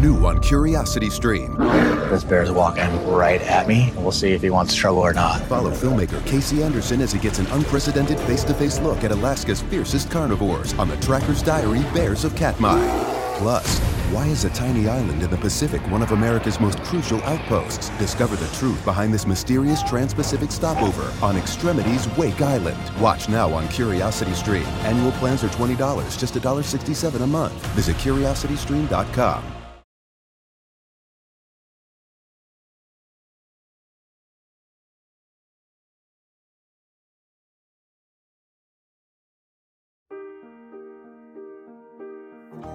[0.00, 1.54] New on Curiosity Stream.
[1.56, 3.92] This bear's walking right at me.
[3.98, 5.42] We'll see if he wants trouble or not.
[5.42, 9.60] Follow filmmaker Casey Anderson as he gets an unprecedented face to face look at Alaska's
[9.60, 12.80] fiercest carnivores on the Tracker's Diary Bears of Katmai.
[13.36, 13.78] Plus,
[14.10, 17.90] why is a tiny island in the Pacific one of America's most crucial outposts?
[17.98, 22.80] Discover the truth behind this mysterious trans Pacific stopover on Extremities Wake Island.
[23.00, 24.66] Watch now on Curiosity Stream.
[24.82, 27.52] Annual plans are $20, just $1.67 a month.
[27.74, 29.59] Visit curiositystream.com.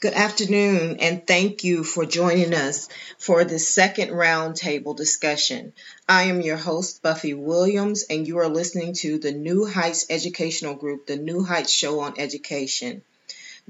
[0.00, 2.88] Good afternoon, and thank you for joining us
[3.18, 5.72] for the second roundtable discussion.
[6.08, 10.74] I am your host, Buffy Williams, and you are listening to the New Heights Educational
[10.76, 13.02] Group, the New Heights Show on Education.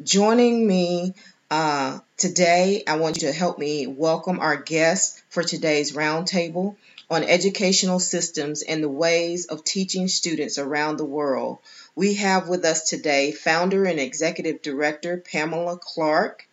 [0.02, 1.14] Joining me
[1.50, 6.76] uh, today, I want you to help me welcome our guest for today's roundtable
[7.10, 11.58] on educational systems and the ways of teaching students around the world.
[11.94, 16.46] We have with us today founder and executive director Pamela Clark.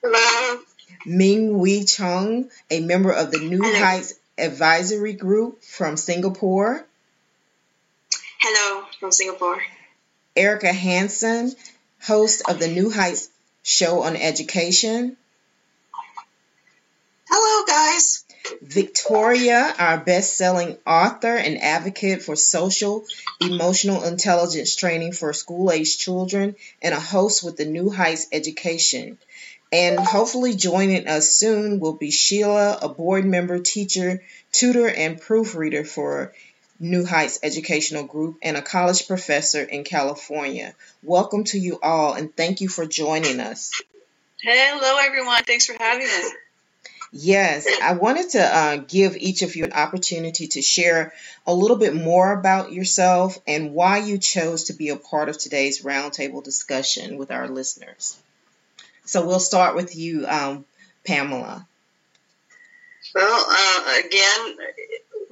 [0.00, 0.60] Hello.
[1.04, 3.78] Ming Wee Chung, a member of the New Hello.
[3.78, 6.86] Heights Advisory Group from Singapore.
[8.38, 9.60] Hello from Singapore.
[10.36, 11.52] Erica Hansen,
[12.00, 13.28] host of the New Heights
[13.66, 15.16] Show on Education.
[17.30, 18.24] Hello, guys.
[18.60, 23.06] Victoria, our best selling author and advocate for social
[23.40, 29.16] emotional intelligence training for school aged children, and a host with the New Heights Education.
[29.72, 35.84] And hopefully, joining us soon will be Sheila, a board member, teacher, tutor, and proofreader
[35.84, 36.34] for
[36.78, 40.74] New Heights Educational Group, and a college professor in California.
[41.02, 43.70] Welcome to you all, and thank you for joining us.
[44.42, 45.44] Hello, everyone.
[45.44, 46.32] Thanks for having us.
[47.12, 51.12] Yes, I wanted to uh, give each of you an opportunity to share
[51.46, 55.38] a little bit more about yourself and why you chose to be a part of
[55.38, 58.18] today's roundtable discussion with our listeners.
[59.04, 60.64] So we'll start with you, um,
[61.06, 61.66] Pamela.
[63.14, 64.56] Well, uh, again,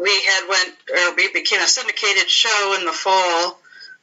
[0.03, 0.75] we had went.
[0.95, 3.59] Uh, we became a syndicated show in the fall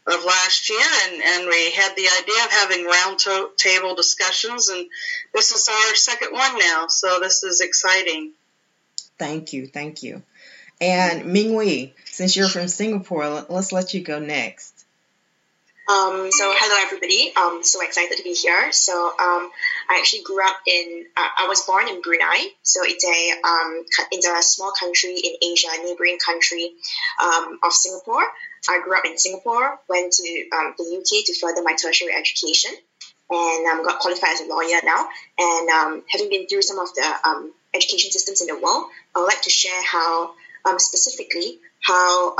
[0.07, 4.69] of last year, and, and we had the idea of having round to- table discussions,
[4.69, 4.87] and
[5.33, 6.87] this is our second one now.
[6.87, 8.31] So this is exciting.
[9.17, 10.23] Thank you, thank you.
[10.81, 14.78] And Ming Wei, since you're from Singapore, let's let you go next.
[15.89, 17.33] Um, so hello everybody.
[17.35, 18.71] Um, so excited to be here.
[18.71, 19.49] So um,
[19.89, 21.05] I actually grew up in.
[21.17, 22.45] Uh, I was born in Brunei.
[22.61, 26.73] So it's a um, a small country in Asia, a neighboring country
[27.23, 28.21] um, of Singapore.
[28.69, 29.79] I grew up in Singapore.
[29.89, 32.71] Went to um, the UK to further my tertiary education,
[33.31, 35.09] and um, got qualified as a lawyer now.
[35.39, 38.85] And having been through some of the education systems in the world,
[39.15, 40.35] I would like to share how
[40.77, 42.35] specifically how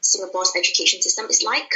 [0.00, 1.70] Singapore's education system is like.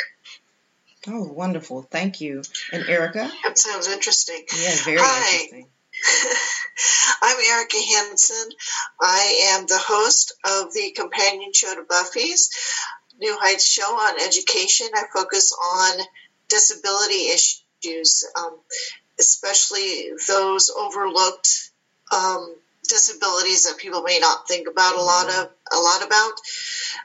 [1.06, 1.82] Oh, wonderful.
[1.82, 2.42] Thank you.
[2.72, 3.30] And Erica?
[3.44, 4.44] That sounds interesting.
[4.58, 5.32] Yeah, very Hi.
[5.32, 5.68] interesting.
[7.22, 8.50] I'm Erica Hansen.
[9.00, 12.50] I am the host of the companion show to Buffy's
[13.18, 14.88] New Heights show on education.
[14.94, 16.00] I focus on
[16.48, 18.58] disability issues, um,
[19.18, 21.70] especially those overlooked
[22.12, 22.54] um,
[22.88, 25.50] disabilities that people may not think about a lot of.
[25.72, 26.32] a lot about.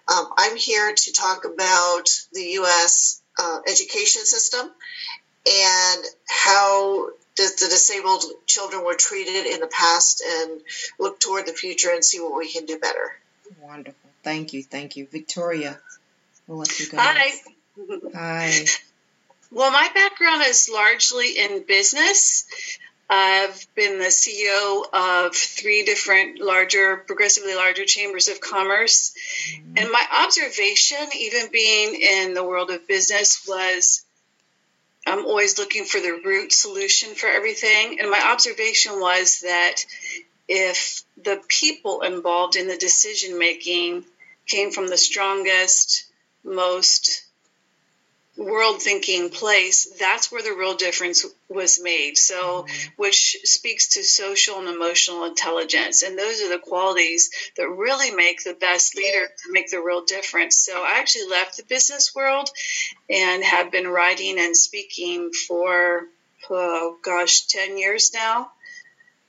[0.08, 3.22] Um, I'm here to talk about the U.S.
[3.38, 4.72] Uh, education system
[5.46, 10.62] and how the, the disabled children were treated in the past and
[11.00, 13.14] look toward the future and see what we can do better.
[13.62, 14.10] Wonderful.
[14.24, 14.64] Thank you.
[14.64, 15.06] Thank you.
[15.12, 15.78] Victoria,
[16.48, 16.98] we'll let you go.
[16.98, 17.32] Hi.
[18.14, 18.66] Hi.
[19.52, 22.46] Well, my background is largely in business.
[23.10, 29.14] I've been the CEO of three different larger, progressively larger chambers of commerce.
[29.78, 34.04] And my observation, even being in the world of business, was
[35.06, 38.00] I'm always looking for the root solution for everything.
[38.00, 39.86] And my observation was that
[40.48, 44.06] if the people involved in the decision making
[44.48, 46.06] came from the strongest,
[46.44, 47.25] most
[48.38, 52.18] world thinking place, that's where the real difference was made.
[52.18, 52.90] So, mm-hmm.
[52.98, 56.02] which speaks to social and emotional intelligence.
[56.04, 60.58] And those are the qualities that really make the best leader make the real difference.
[60.58, 62.50] So, I actually left the business world
[63.10, 66.04] and have been writing and speaking for,
[66.50, 68.52] oh gosh, 10 years now.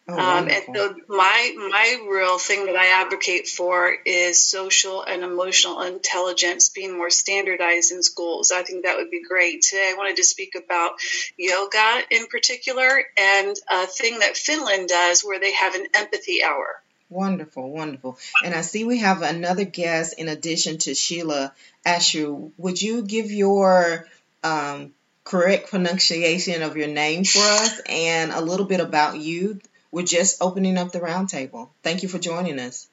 [0.08, 5.24] Oh, um, and so my my real thing that I advocate for is social and
[5.24, 8.52] emotional intelligence being more standardized in schools.
[8.52, 9.62] I think that would be great.
[9.62, 10.92] Today I wanted to speak about
[11.36, 12.88] yoga in particular
[13.18, 16.80] and a thing that Finland does where they have an empathy hour.
[17.08, 18.18] Wonderful, wonderful.
[18.44, 21.52] And I see we have another guest in addition to Sheila
[21.84, 22.32] Asher.
[22.58, 24.06] Would you give your
[24.44, 24.92] um,
[25.24, 29.60] correct pronunciation of your name for us and a little bit about you?
[29.96, 31.70] We're just opening up the roundtable.
[31.82, 32.86] Thank you for joining us.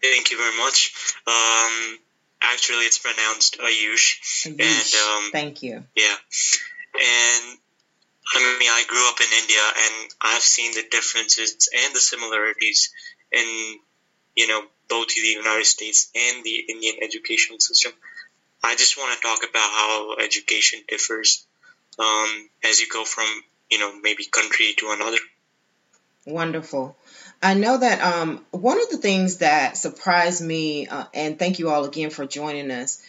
[0.00, 0.94] Thank you very much.
[1.26, 1.98] Um,
[2.40, 4.46] actually, it's pronounced Ayush.
[4.46, 4.56] Ayush.
[4.56, 5.84] And um, thank you.
[5.94, 6.16] Yeah,
[6.94, 7.58] and
[8.34, 12.94] I mean, I grew up in India, and I've seen the differences and the similarities
[13.30, 13.78] in
[14.34, 17.92] you know both the United States and the Indian educational system.
[18.64, 21.44] I just want to talk about how education differs
[21.98, 23.26] um, as you go from
[23.70, 25.18] you know maybe country to another.
[26.26, 26.96] Wonderful.
[27.40, 31.70] I know that um, one of the things that surprised me, uh, and thank you
[31.70, 33.00] all again for joining us,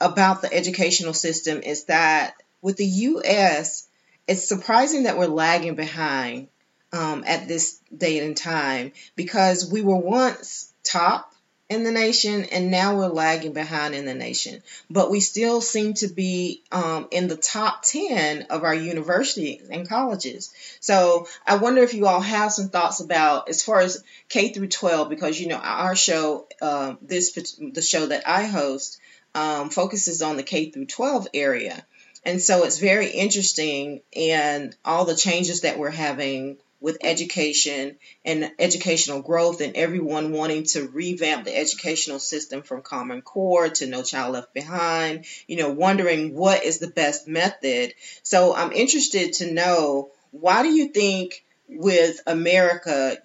[0.00, 3.88] about the educational system is that with the U.S.,
[4.26, 6.48] it's surprising that we're lagging behind
[6.92, 11.27] um, at this date and time because we were once top
[11.68, 14.62] in the nation, and now we're lagging behind in the nation.
[14.88, 19.88] But we still seem to be um, in the top 10 of our universities and
[19.88, 20.52] colleges.
[20.80, 24.68] So I wonder if you all have some thoughts about as far as K through
[24.68, 28.98] 12, because you know our show, uh, this the show that I host,
[29.34, 31.84] um, focuses on the K through 12 area.
[32.24, 38.50] And so it's very interesting and all the changes that we're having with education and
[38.58, 44.02] educational growth and everyone wanting to revamp the educational system from Common Core to No
[44.02, 47.94] Child Left Behind, you know, wondering what is the best method.
[48.22, 53.18] So I'm interested to know why do you think with America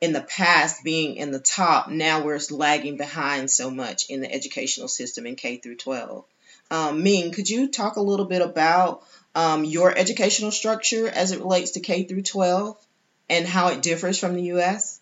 [0.00, 4.32] in the past being in the top, now we're lagging behind so much in the
[4.32, 6.24] educational system in K through 12?
[6.70, 9.02] Um, Ming, could you talk a little bit about
[9.34, 12.76] um, your educational structure as it relates to K through 12?
[13.28, 15.00] And how it differs from the US?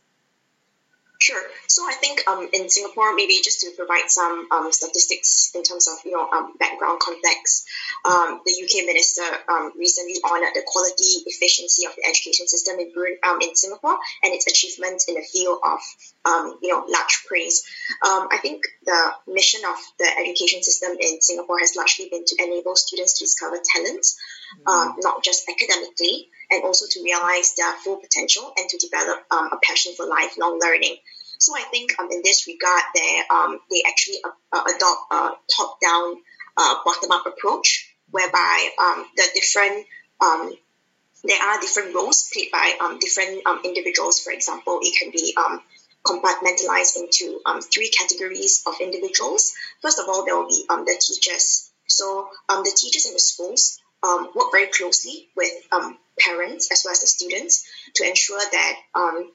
[1.19, 1.43] Sure.
[1.67, 5.89] So I think um, in Singapore, maybe just to provide some um, statistics in terms
[5.89, 7.67] of you know um, background context,
[8.05, 12.93] um, the UK minister um, recently honored the quality efficiency of the education system in
[13.29, 15.81] um, in Singapore and its achievements in the field of
[16.63, 17.65] you know large praise.
[18.03, 22.77] I think the mission of the education system in Singapore has largely been to enable
[22.77, 24.19] students to discover talents,
[24.67, 25.01] mm-hmm.
[25.01, 29.59] not just academically, and also to realize their full potential and to develop um, a
[29.63, 30.97] passion for lifelong learning.
[31.39, 36.17] So I think um, in this regard, they um, they actually uh, adopt a top-down,
[36.57, 39.87] uh, bottom-up approach, whereby um, the different
[40.25, 40.53] um,
[41.25, 44.21] there are different roles played by um, different um, individuals.
[44.21, 45.61] For example, it can be um,
[46.05, 49.53] compartmentalized into um, three categories of individuals.
[49.83, 51.71] First of all, there will be um, the teachers.
[51.89, 56.83] So um, the teachers in the schools um, work very closely with um, parents as
[56.85, 59.31] well as the students to ensure that um,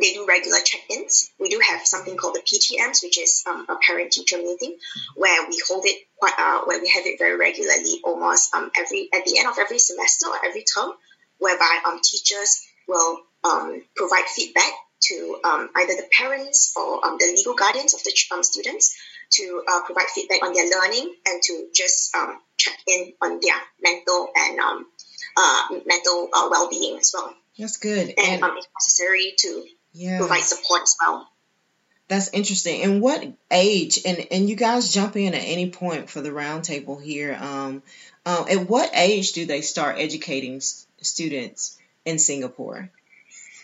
[0.00, 1.30] they do regular check-ins.
[1.38, 4.76] We do have something called the PTMs, which is um, a parent-teacher meeting,
[5.16, 9.08] where we hold it quite, uh, where we have it very regularly, almost um, every
[9.12, 10.92] at the end of every semester or every term,
[11.38, 17.32] whereby um, teachers will um, provide feedback to um, either the parents or um, the
[17.34, 18.94] legal guardians of the um, students
[19.30, 23.54] to uh, provide feedback on their learning and to just um, check in on their
[23.82, 24.86] mental and um,
[25.36, 27.34] uh, mental uh, well-being as well.
[27.58, 28.14] That's good.
[28.16, 30.18] And, and um, it's necessary to yeah.
[30.18, 31.28] provide support as well.
[32.08, 32.82] That's interesting.
[32.82, 34.00] And what age?
[34.04, 37.38] And and you guys jump in at any point for the roundtable here.
[37.40, 37.84] Um,
[38.26, 42.90] uh, at what age do they start educating s- students in Singapore?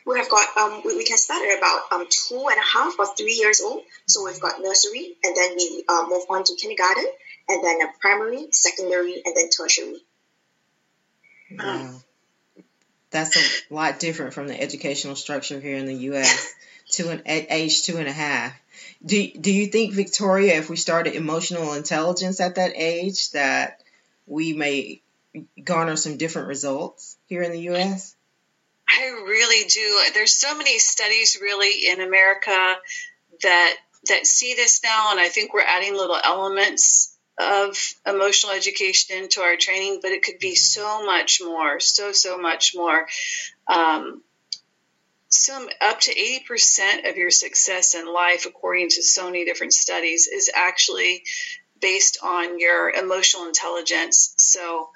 [0.06, 2.94] We have got um, we, we can start at about um, two and a half
[2.98, 3.82] or three years old.
[4.06, 7.06] So we've got nursery, and then we uh, move on to kindergarten,
[7.48, 9.96] and then uh, primary, secondary, and then tertiary.
[11.58, 12.00] Wow.
[13.10, 16.54] That's a lot different from the educational structure here in the U.S.
[16.88, 18.52] Two and at age two and a half.
[19.04, 23.80] Do Do you think Victoria, if we started emotional intelligence at that age, that
[24.26, 25.02] we may
[25.62, 28.15] garner some different results here in the U.S.?
[28.88, 30.00] I really do.
[30.14, 32.76] There's so many studies really in America
[33.42, 33.76] that
[34.08, 37.76] that see this now, and I think we're adding little elements of
[38.06, 42.74] emotional education into our training, but it could be so much more, so so much
[42.74, 43.06] more.
[43.66, 44.22] Um,
[45.28, 50.28] some up to 80% of your success in life, according to so many different studies,
[50.28, 51.24] is actually
[51.80, 54.34] based on your emotional intelligence.
[54.38, 54.90] So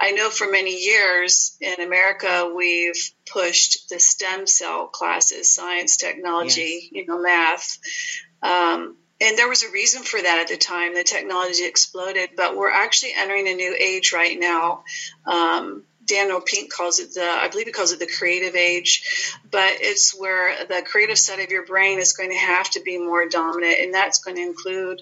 [0.00, 6.88] I know for many years in America, we've pushed the STEM cell classes science, technology,
[6.92, 7.78] you know, math.
[8.42, 10.94] Um, and there was a reason for that at the time.
[10.94, 14.84] The technology exploded, but we're actually entering a new age right now.
[15.26, 19.78] Um, Daniel Pink calls it the, I believe he calls it the creative age, but
[19.80, 23.28] it's where the creative side of your brain is going to have to be more
[23.28, 25.00] dominant, and that's going to include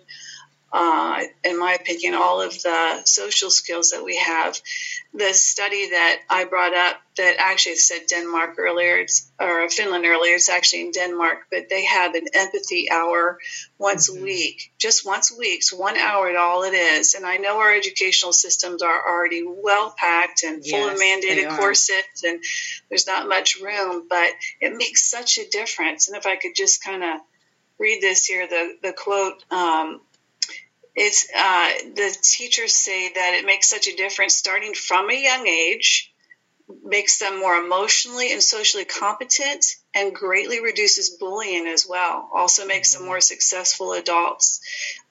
[0.73, 4.59] uh, in my opinion, all of the social skills that we have.
[5.13, 10.37] The study that I brought up that actually said Denmark earlier, it's, or Finland earlier,
[10.37, 13.39] it's actually in Denmark, but they have an empathy hour
[13.77, 14.23] once mm-hmm.
[14.23, 17.13] a week, just once a week, so one hour at all it is.
[17.13, 21.55] And I know our educational systems are already well packed and full yes, of mandated
[21.59, 22.43] courses, and
[22.89, 24.31] there's not much room, but
[24.63, 26.09] it makes such a difference.
[26.09, 27.21] And if I could just kind of
[27.79, 30.01] read this here, the, the quote, um,
[30.95, 35.47] it's uh, the teachers say that it makes such a difference starting from a young
[35.47, 36.13] age
[36.85, 42.29] makes them more emotionally and socially competent and greatly reduces bullying as well.
[42.33, 44.61] Also makes them more successful adults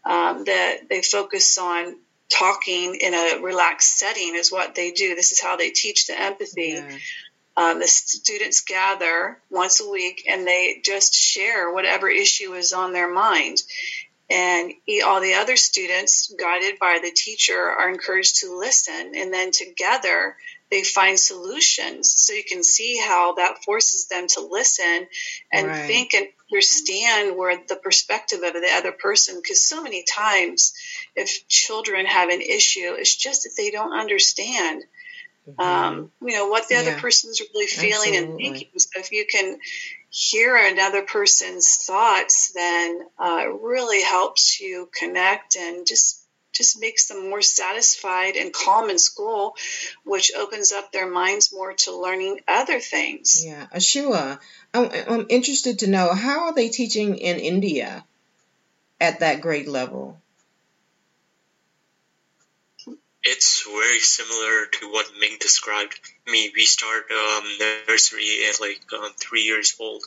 [0.05, 1.97] um, that they focus on
[2.29, 5.15] talking in a relaxed setting is what they do.
[5.15, 6.73] This is how they teach the empathy.
[6.75, 6.97] Yeah.
[7.57, 12.93] um, the students gather once a week and they just share whatever issue is on
[12.93, 13.61] their mind
[14.31, 14.71] and
[15.05, 20.35] all the other students guided by the teacher are encouraged to listen and then together
[20.69, 25.07] they find solutions so you can see how that forces them to listen
[25.51, 25.85] and right.
[25.85, 30.73] think and understand where the perspective of the other person because so many times
[31.15, 34.83] if children have an issue it's just that they don't understand
[35.47, 35.61] mm-hmm.
[35.61, 36.81] um, you know what the yeah.
[36.81, 38.17] other person's really feeling Absolutely.
[38.17, 39.59] and thinking so if you can
[40.11, 46.17] hear another person's thoughts then uh, really helps you connect and just
[46.53, 49.55] just makes them more satisfied and calm in school
[50.03, 53.41] which opens up their minds more to learning other things.
[53.45, 54.39] Yeah Ayush
[54.73, 58.05] I'm, I'm interested to know how are they teaching in india
[58.99, 60.21] at that grade level
[63.23, 65.99] it's very similar to what Ming described.
[66.27, 67.43] I mean, we start um,
[67.87, 70.03] nursery at like um, three years old,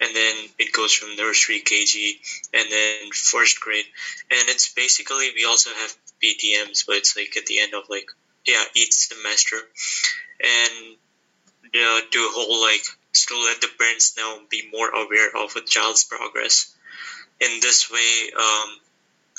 [0.00, 2.18] and then it goes from nursery, KG,
[2.52, 3.86] and then first grade.
[4.30, 8.08] And it's basically we also have PTMs, but it's like at the end of like
[8.46, 9.56] yeah each semester,
[10.40, 10.96] and
[11.74, 15.62] uh, do a whole like to let the parents know be more aware of a
[15.62, 16.74] child's progress.
[17.40, 18.68] In this way, um,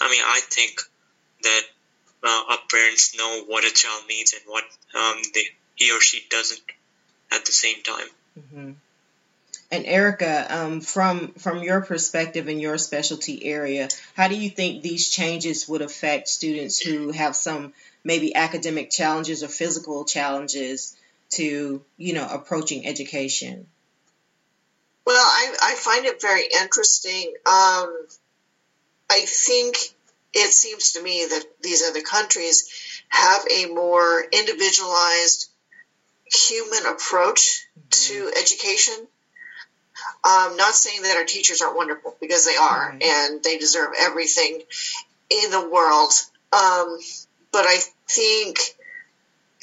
[0.02, 0.82] I mean, I think
[1.44, 1.62] that
[2.24, 4.64] uh, our parents know what a child needs and what
[4.96, 5.44] um, they,
[5.76, 6.62] he or she doesn't
[7.32, 8.08] at the same time.
[8.40, 8.72] Mm-hmm.
[9.72, 14.82] And Erica, um, from from your perspective in your specialty area, how do you think
[14.82, 17.74] these changes would affect students who have some
[18.04, 20.96] maybe academic challenges or physical challenges
[21.32, 23.68] to you know approaching education?
[25.06, 27.34] Well, I, I find it very interesting.
[27.46, 28.08] Um,
[29.12, 29.76] I think
[30.34, 35.50] it seems to me that these other countries have a more individualized
[36.32, 38.96] human approach to education.
[40.24, 43.02] I'm not saying that our teachers aren't wonderful because they are, mm-hmm.
[43.02, 44.62] and they deserve everything
[45.30, 46.14] in the world.
[46.54, 47.00] Um,
[47.52, 48.58] but I think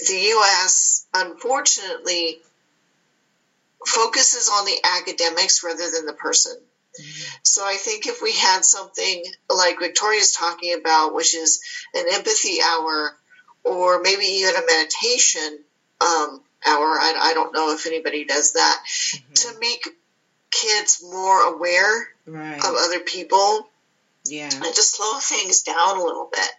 [0.07, 1.07] the U.S.
[1.15, 2.39] unfortunately
[3.87, 6.57] focuses on the academics rather than the person.
[7.43, 11.61] So I think if we had something like Victoria's talking about, which is
[11.95, 13.17] an empathy hour,
[13.65, 15.59] or maybe even a meditation
[16.01, 19.33] um, hour, I, I, don't know if anybody does that, mm-hmm.
[19.33, 19.89] to make
[20.51, 22.59] kids more aware right.
[22.59, 23.69] of other people
[24.27, 24.51] yeah.
[24.53, 26.51] and just slow things down a little bit.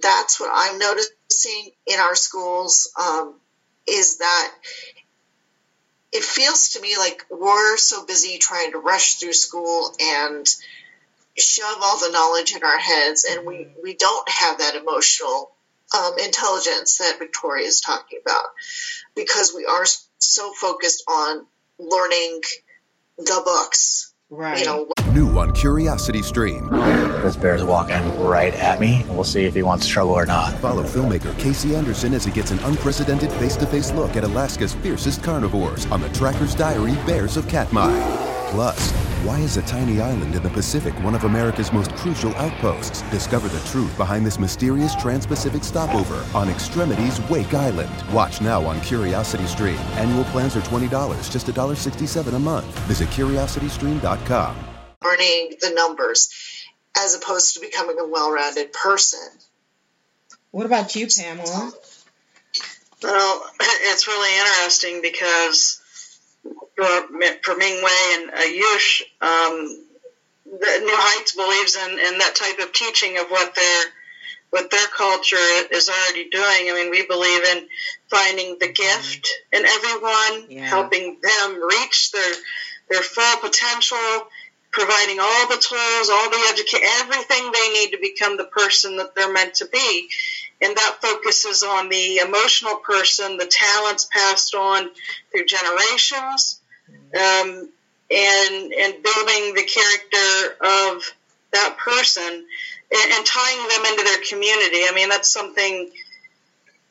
[0.00, 3.34] That's what I'm noticing in our schools um,
[3.86, 4.52] is that
[6.12, 10.46] it feels to me like we're so busy trying to rush through school and
[11.38, 15.50] shove all the knowledge in our heads, and we, we don't have that emotional
[15.96, 18.46] um, intelligence that Victoria is talking about
[19.14, 19.84] because we are
[20.18, 21.46] so focused on
[21.78, 22.40] learning
[23.18, 24.11] the books.
[24.34, 24.60] Right.
[24.60, 26.66] You know, New on Curiosity Stream.
[26.70, 29.04] This bear's walking right at me.
[29.10, 30.54] We'll see if he wants trouble or not.
[30.54, 34.72] Follow filmmaker Casey Anderson as he gets an unprecedented face to face look at Alaska's
[34.72, 38.31] fiercest carnivores on the Tracker's Diary Bears of Katmai.
[38.52, 38.92] Plus,
[39.24, 43.00] why is a tiny island in the Pacific one of America's most crucial outposts?
[43.10, 47.90] Discover the truth behind this mysterious trans Pacific stopover on Extremities Wake Island.
[48.12, 49.78] Watch now on Curiosity Stream.
[49.96, 52.66] Annual plans are $20, just $1.67 a month.
[52.80, 54.56] Visit curiositystream.com.
[55.02, 56.28] learning the numbers
[56.98, 59.30] as opposed to becoming a well rounded person.
[60.50, 61.72] What about you, Pamela?
[63.02, 65.81] Well, it's really interesting because
[66.76, 67.02] for,
[67.42, 69.84] for Ming Wei and Ayush, um,
[70.44, 73.84] the New Heights believes in, in that type of teaching of what their
[74.50, 75.36] what their culture
[75.72, 76.44] is already doing.
[76.44, 77.66] I mean, we believe in
[78.10, 80.66] finding the gift in everyone, Yeah.
[80.66, 82.34] helping them reach their
[82.90, 84.28] their full potential,
[84.70, 89.14] providing all the tools, all the education, everything they need to become the person that
[89.14, 90.08] they're meant to be.
[90.62, 94.90] And that focuses on the emotional person, the talents passed on
[95.30, 97.68] through generations, um,
[98.10, 101.12] and and building the character of
[101.52, 102.46] that person
[102.92, 104.84] and, and tying them into their community.
[104.86, 105.90] I mean, that's something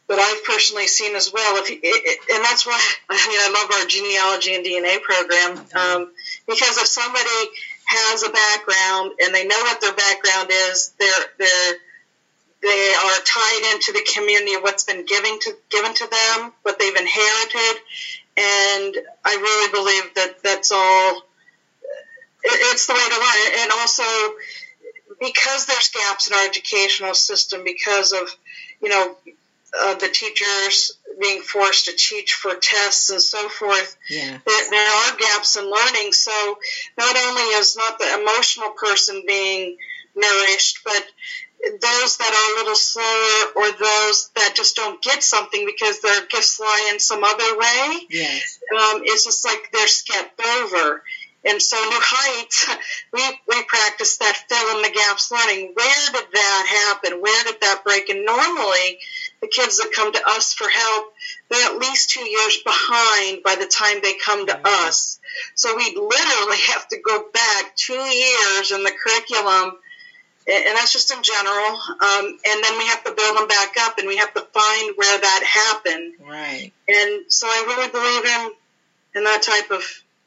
[0.09, 1.57] that I've personally seen as well.
[1.63, 2.75] If you, it, and that's why
[3.09, 6.11] I mean I love our genealogy and DNA program um,
[6.47, 7.41] because if somebody
[7.85, 11.75] has a background and they know what their background is, they're they're
[12.61, 16.77] they are tied into the community of what's been given to given to them, what
[16.79, 17.81] they've inherited,
[18.37, 21.23] and I really believe that that's all.
[22.43, 24.03] It, it's the way to learn, and also
[25.19, 28.29] because there's gaps in our educational system because of
[28.81, 29.15] you know
[29.79, 33.95] uh, the teachers being forced to teach for tests and so forth.
[34.09, 34.37] Yeah.
[34.45, 36.13] There, there are gaps in learning.
[36.13, 36.57] So
[36.97, 39.77] not only is not the emotional person being
[40.15, 41.03] nourished, but
[41.63, 46.25] those that are a little slower or those that just don't get something because their
[46.27, 48.59] gifts lie in some other way, Yes.
[48.75, 51.03] um, it's just like they're skipped over.
[51.43, 52.67] And so New Heights,
[53.13, 55.71] we, we practice that fill in the gaps learning.
[55.75, 57.19] Where did that happen?
[57.21, 58.09] Where did that break?
[58.09, 58.99] And normally,
[59.41, 61.13] the kids that come to us for help,
[61.49, 65.19] they're at least two years behind by the time they come to us.
[65.55, 69.77] So we literally have to go back two years in the curriculum,
[70.47, 71.67] and and that's just in general.
[71.67, 74.93] Um, and then we have to build them back up, and we have to find
[74.95, 75.43] where that
[75.83, 76.13] happened.
[76.27, 76.71] Right.
[76.87, 78.51] And so I really believe in
[79.15, 79.83] in that type of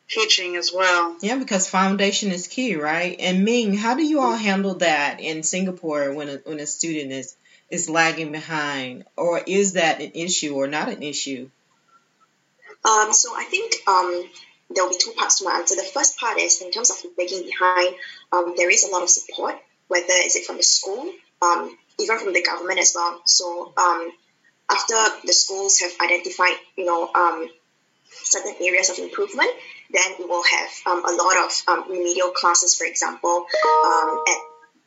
[0.08, 1.16] teaching as well.
[1.20, 3.16] Yeah, because foundation is key, right?
[3.18, 7.12] And Ming, how do you all handle that in Singapore when a, when a student
[7.12, 7.36] is
[7.70, 11.48] is lagging behind, or is that an issue or not an issue?
[12.84, 14.28] Um, so I think um,
[14.70, 15.74] there will be two parts to my answer.
[15.74, 17.94] The first part is in terms of lagging behind,
[18.30, 19.56] um, there is a lot of support,
[19.88, 21.10] whether is it from the school,
[21.42, 23.20] um, even from the government as well.
[23.24, 24.10] So um,
[24.70, 27.48] after the schools have identified, you know, um,
[28.10, 29.50] certain areas of improvement,
[29.90, 34.36] then we will have um, a lot of um, remedial classes, for example, um, at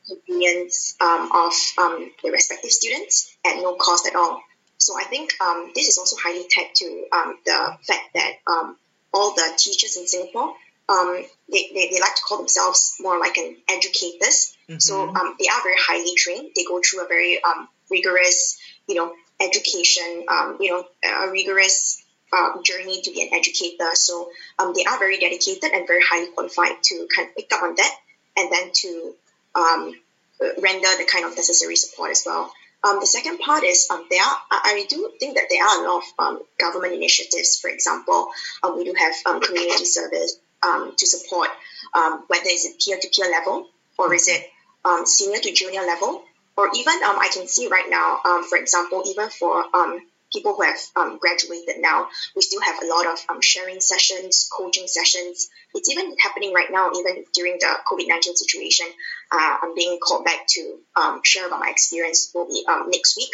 [0.08, 4.42] convenience um, of um, the respective students at no cost at all.
[4.78, 8.76] So I think um, this is also highly tied to um, the fact that um,
[9.12, 10.54] all the teachers in Singapore,
[10.88, 14.56] um, they, they, they like to call themselves more like an educators.
[14.78, 16.50] So um, they are very highly trained.
[16.54, 22.04] They go through a very um, rigorous, you know, education, um, you know, a rigorous
[22.32, 23.94] uh, journey to be an educator.
[23.94, 27.62] So um, they are very dedicated and very highly qualified to kind of pick up
[27.62, 27.94] on that
[28.36, 29.14] and then to
[29.54, 29.94] um,
[30.40, 32.52] render the kind of necessary support as well.
[32.84, 35.82] Um, the second part is um, there are, I, I do think that there are
[35.82, 37.58] a lot of um, government initiatives.
[37.58, 38.28] For example,
[38.62, 41.48] um, we do have um, community service um, to support
[41.94, 43.68] um, whether it's at peer-to-peer level
[43.98, 44.44] or is it
[44.84, 46.22] um, senior to junior level,
[46.56, 50.00] or even um, I can see right now, um, for example, even for um,
[50.32, 54.48] people who have um, graduated now, we still have a lot of um, sharing sessions,
[54.52, 55.48] coaching sessions.
[55.74, 58.86] It's even happening right now, even during the COVID 19 situation.
[59.30, 63.16] Uh, I'm being called back to um, share about my experience will be um, next
[63.16, 63.30] week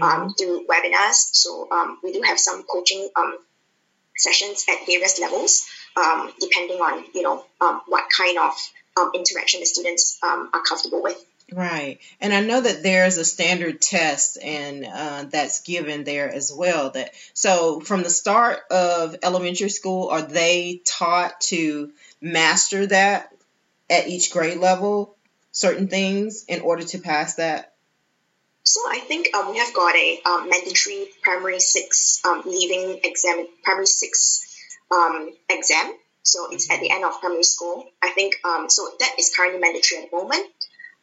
[0.00, 1.34] um, through webinars.
[1.34, 3.38] So um, we do have some coaching um,
[4.16, 8.52] sessions at various levels um, depending on you know um, what kind of
[8.96, 11.22] um, interaction the students um, are comfortable with.
[11.52, 11.98] Right.
[12.20, 16.90] And I know that there's a standard test and uh, that's given there as well.
[16.90, 23.34] That so from the start of elementary school, are they taught to master that
[23.90, 25.16] at each grade level,
[25.50, 27.74] certain things in order to pass that?
[28.64, 33.46] So I think um, we have got a um, mandatory primary six um, leaving exam,
[33.64, 34.51] primary six
[34.92, 35.92] um, exam.
[36.22, 37.84] So it's at the end of primary school.
[38.02, 40.46] I think um, so that is currently mandatory at the moment.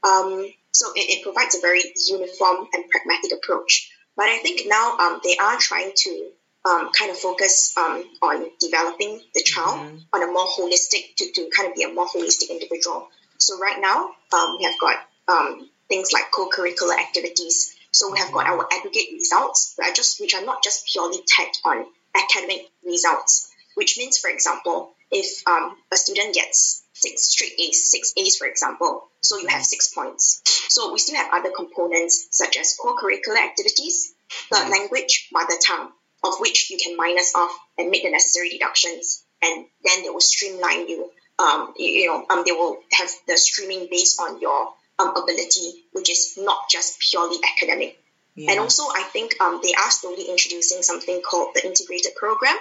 [0.03, 3.91] Um, so it, it, provides a very uniform and pragmatic approach.
[4.15, 6.31] But I think now um, they are trying to
[6.65, 9.97] um, kind of focus um, on developing the child mm-hmm.
[10.13, 13.09] on a more holistic, to, to kind of be a more holistic individual.
[13.37, 14.97] So right now um, we have got
[15.27, 17.75] um, things like co-curricular activities.
[17.91, 21.19] So we have got our aggregate results, which are just which are not just purely
[21.27, 23.48] tagged on academic results.
[23.79, 28.45] Which means, for example, if um, a student gets six straight A's, six A's, for
[28.45, 29.07] example.
[29.21, 30.41] So you have six points.
[30.67, 34.13] So we still have other components such as co-curricular activities,
[34.51, 35.91] third language, mother tongue,
[36.25, 40.19] of which you can minus off and make the necessary deductions, and then they will
[40.19, 41.09] streamline you.
[41.39, 45.85] Um, you, you know, um, they will have the streaming based on your um, ability,
[45.93, 47.97] which is not just purely academic.
[48.35, 48.51] Yeah.
[48.51, 52.57] And also, I think um, they are slowly introducing something called the integrated program.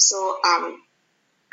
[0.00, 0.82] So um,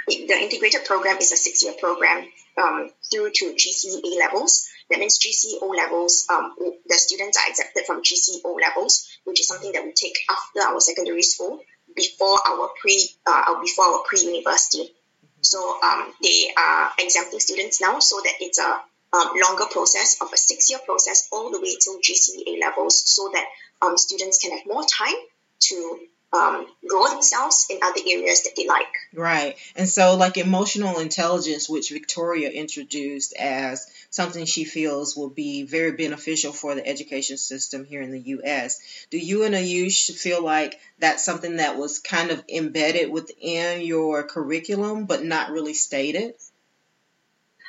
[0.07, 2.25] the integrated program is a six-year program
[2.57, 4.67] um, through to GCE levels.
[4.89, 9.41] That means GCE O levels, um, the students are accepted from GCE O levels, which
[9.41, 11.59] is something that we take after our secondary school,
[11.93, 14.93] before our pre, uh, before our pre-university.
[15.41, 18.81] So um, they are exempting students now, so that it's a
[19.13, 23.29] um, longer process of a six-year process all the way till GCE A levels, so
[23.33, 23.45] that
[23.81, 25.15] um, students can have more time
[25.59, 25.99] to
[26.33, 28.85] um, grow themselves in other areas that they like.
[29.13, 29.55] Right.
[29.75, 35.93] And so, like emotional intelligence, which Victoria introduced as something she feels will be very
[35.93, 40.79] beneficial for the education system here in the U.S., do you and Ayush feel like
[40.99, 46.33] that's something that was kind of embedded within your curriculum but not really stated?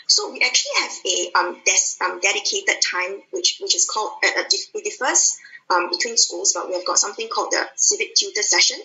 [0.09, 4.41] So we actually have a um, des- um, dedicated time, which which is called uh,
[4.41, 5.37] uh it differs
[5.71, 8.79] um, between schools, but we have got something called the civic tutor session,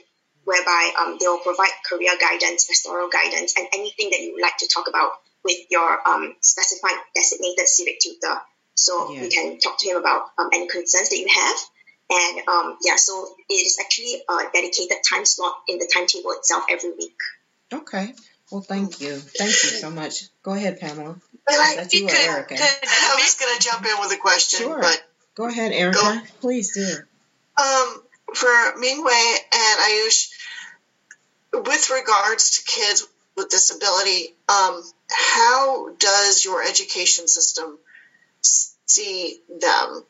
[0.44, 4.58] whereby um, they will provide career guidance, pastoral guidance, and anything that you would like
[4.58, 5.12] to talk about
[5.44, 8.36] with your um, specified designated civic tutor.
[8.76, 9.24] So yeah.
[9.24, 11.58] you can talk to him about um, any concerns that you have.
[12.10, 16.66] And um, yeah, so it is actually a dedicated time slot in the timetable itself
[16.70, 17.16] every week.
[17.72, 18.14] Okay.
[18.52, 19.16] Well, thank you.
[19.16, 20.26] Thank you so much.
[20.44, 21.16] Go ahead, Pamela.
[21.46, 22.56] But I, you could, Erica.
[22.56, 24.80] Could, I was going to jump in with a question, sure.
[24.80, 25.04] but
[25.36, 26.00] Go ahead, Erica.
[26.00, 26.22] Go.
[26.42, 26.96] Please do.
[27.62, 30.30] Um, for Mingwei and Ayush,
[31.54, 37.78] with regards to kids with disability, um, how does your education system
[38.42, 40.04] see them?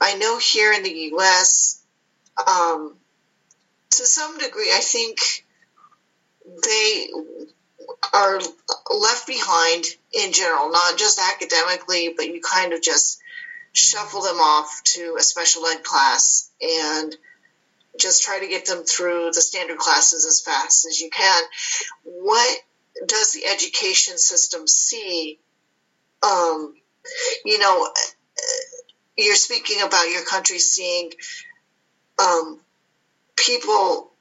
[0.00, 1.80] I know here in the U.S.,
[2.46, 2.94] um,
[3.90, 5.18] to some degree, I think
[6.64, 7.08] they
[8.14, 8.40] are
[8.90, 13.20] left behind in general, not just academically, but you kind of just
[13.72, 17.16] shuffle them off to a special ed class and
[17.98, 21.42] just try to get them through the standard classes as fast as you can.
[22.04, 22.58] What
[23.06, 25.38] does the education system see?
[26.22, 26.74] Um,
[27.44, 27.88] you know,
[29.16, 31.12] you're speaking about your country seeing
[32.18, 32.60] um,
[33.36, 34.12] people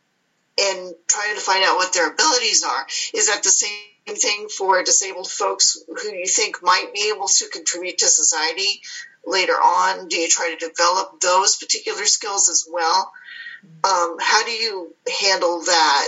[0.60, 2.86] and trying to find out what their abilities are.
[3.14, 7.50] Is that the same thing for disabled folks who you think might be able to
[7.50, 8.82] contribute to society
[9.26, 10.08] later on?
[10.08, 13.12] Do you try to develop those particular skills as well?
[13.84, 16.08] Um, how do you handle that?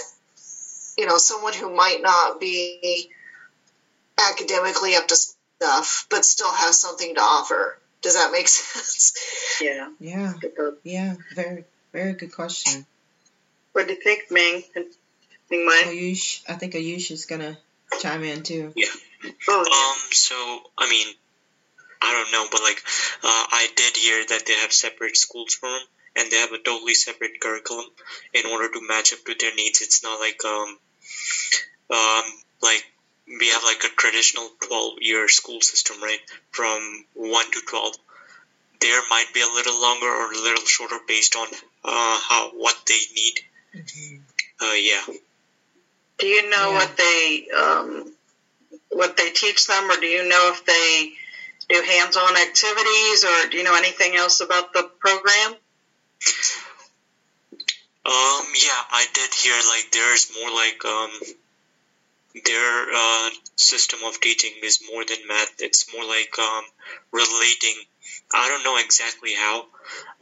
[0.97, 3.09] You know, someone who might not be
[4.19, 7.77] academically up to stuff, but still have something to offer.
[8.01, 9.13] Does that make sense?
[9.61, 9.89] Yeah.
[9.99, 10.33] Yeah.
[10.83, 11.15] Yeah.
[11.35, 12.85] Very, very good question.
[13.73, 14.63] What do you think, Ming?
[15.49, 17.57] Ming Ayush, I think Ayush is gonna
[17.99, 18.73] chime in too.
[18.75, 18.87] Yeah.
[19.47, 20.11] Oh, um.
[20.11, 20.35] So,
[20.77, 21.07] I mean,
[22.01, 22.81] I don't know, but like
[23.23, 25.81] uh, I did hear that they have separate schools for them,
[26.15, 27.85] and they have a totally separate curriculum
[28.33, 29.81] in order to match up to their needs.
[29.81, 30.77] It's not like um,
[31.91, 32.23] um,
[32.61, 32.83] like
[33.27, 36.19] we have like a traditional twelve year school system, right?
[36.51, 37.95] From one to twelve.
[38.79, 41.47] There might be a little longer or a little shorter based on
[41.83, 43.35] uh, how what they need.
[43.75, 44.15] Mm-hmm.
[44.59, 45.01] Uh, yeah.
[46.17, 46.73] Do you know yeah.
[46.73, 48.13] what they um,
[48.89, 51.13] what they teach them, or do you know if they
[51.71, 55.55] do hands-on activities, or do you know anything else about the program?
[58.03, 61.11] Um, yeah, I did hear like there's more like um,
[62.45, 65.53] their uh, system of teaching is more than math.
[65.59, 66.63] It's more like um,
[67.11, 67.75] relating.
[68.33, 69.59] I don't know exactly how,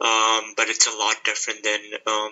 [0.00, 2.30] um, but it's a lot different than um,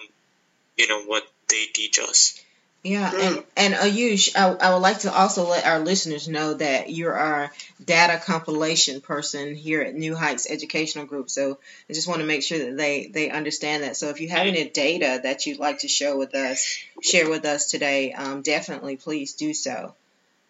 [0.77, 2.39] you know what they teach us.
[2.89, 6.89] Yeah, and and Ayush, I, I would like to also let our listeners know that
[6.89, 7.53] you're our
[7.85, 11.29] data compilation person here at New Heights Educational Group.
[11.29, 11.59] So
[11.91, 13.99] I just want to make sure that they they understand that.
[13.99, 17.45] So if you have any data that you'd like to show with us, share with
[17.45, 19.95] us today, um, definitely please do so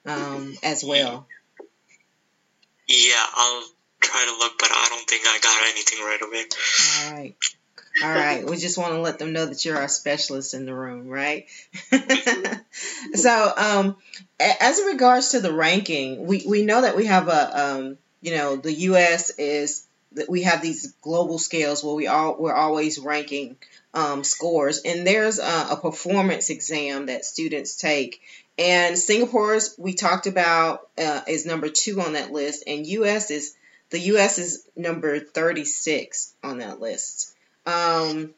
[0.07, 1.27] um, as well.
[2.89, 3.65] Yeah, I'll
[3.99, 6.45] try to look, but I don't think I got anything right away.
[7.03, 7.35] All right.
[8.03, 8.45] All right.
[8.49, 11.47] We just want to let them know that you're our specialist in the room, right?
[13.15, 13.97] so, um,
[14.39, 18.57] as regards to the ranking, we, we know that we have a, um, you know,
[18.57, 19.31] the U.S.
[19.31, 23.57] is that we have these global scales where we all we're always ranking
[23.95, 28.21] um, scores, and there's a, a performance exam that students take.
[28.59, 33.31] And Singapore's we talked about uh, is number two on that list, and U.S.
[33.31, 33.55] is
[33.91, 34.39] the U.S.
[34.39, 37.35] is number 36 on that list.
[37.69, 38.31] Um,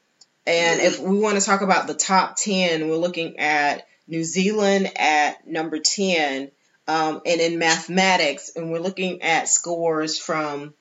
[0.45, 4.91] and if we want to talk about the top 10, we're looking at New Zealand
[4.97, 6.51] at number 10.
[6.89, 10.75] Um, and in mathematics, and we're looking at scores from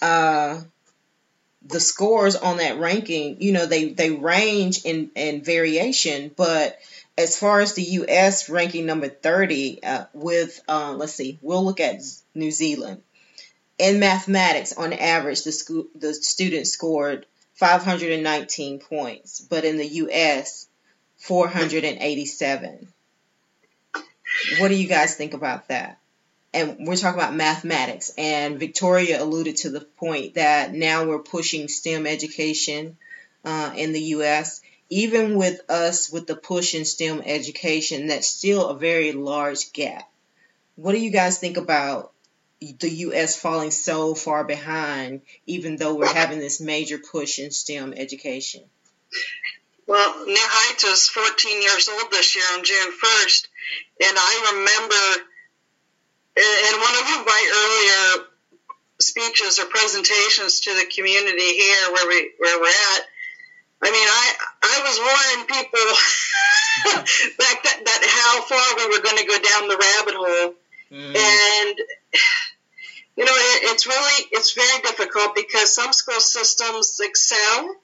[0.00, 0.58] uh,
[1.66, 6.78] the scores on that ranking, you know, they, they range in, in variation, but
[7.18, 8.48] as far as the U.S.
[8.48, 12.00] ranking number 30, uh, with, uh, let's see, we'll look at
[12.34, 13.02] New Zealand
[13.78, 20.66] in mathematics, on average, the school the students scored 519 points, but in the U.S.,
[21.18, 22.88] 487.
[24.58, 25.98] What do you guys think about that?
[26.54, 31.68] And we're talking about mathematics, and Victoria alluded to the point that now we're pushing
[31.68, 32.96] STEM education
[33.44, 34.60] uh, in the U.S.
[34.90, 40.08] Even with us with the push in STEM education, that's still a very large gap.
[40.76, 42.12] What do you guys think about
[42.60, 43.40] the U.S.
[43.40, 48.62] falling so far behind, even though we're having this major push in STEM education?
[49.86, 53.46] Well, New Heights is 14 years old this year on June 1st,
[54.04, 55.24] and I remember
[56.38, 58.28] in one of my earlier
[59.00, 63.02] speeches or presentations to the community here where we where we're at.
[63.80, 64.26] I mean, I
[64.62, 65.88] I was warning people
[67.38, 70.54] back that, that how far we were going to go down the rabbit hole,
[70.92, 71.16] mm.
[71.16, 71.76] and
[73.18, 77.74] you know, it, it's really it's very difficult because some school systems excel.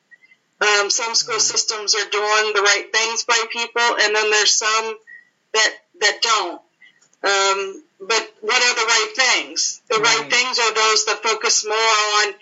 [0.61, 1.41] Um, some school mm-hmm.
[1.41, 4.97] systems are doing the right things by people, and then there's some
[5.53, 6.63] that that don't.
[7.25, 9.83] Um, but what are the right things?
[9.91, 10.21] The right.
[10.21, 12.35] right things are those that focus more on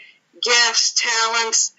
[0.43, 1.73] gifts, talents,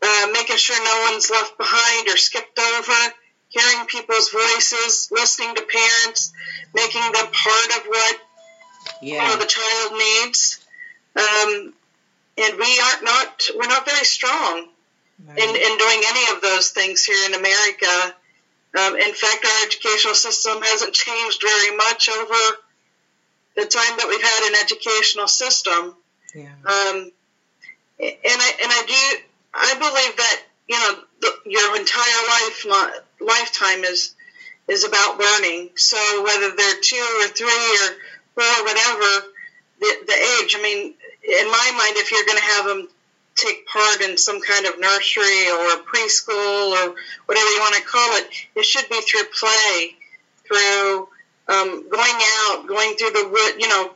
[0.00, 3.14] uh, making sure no one's left behind or skipped over,
[3.48, 6.32] hearing people's voices, listening to parents,
[6.74, 8.20] making them part of what
[9.02, 9.36] yeah.
[9.36, 10.64] the child needs.
[11.16, 11.74] Um,
[12.38, 14.68] and we are not we're not very strong
[15.26, 15.38] right.
[15.38, 18.14] in, in doing any of those things here in America.
[18.78, 22.58] Um, in fact, our educational system hasn't changed very much over
[23.56, 25.96] the time that we've had an educational system.
[26.34, 26.52] Yeah.
[26.64, 27.10] Um,
[28.00, 32.66] and I and I do I believe that you know the, your entire life
[33.20, 34.14] lifetime is
[34.68, 35.70] is about learning.
[35.74, 37.96] So whether they're two or three or
[38.34, 39.26] four, whatever
[39.80, 42.88] the, the age, I mean, in my mind, if you're going to have them
[43.34, 46.94] take part in some kind of nursery or preschool or
[47.26, 49.96] whatever you want to call it, it should be through play,
[50.46, 51.08] through
[51.48, 53.90] um, going out, going through the wood, you know,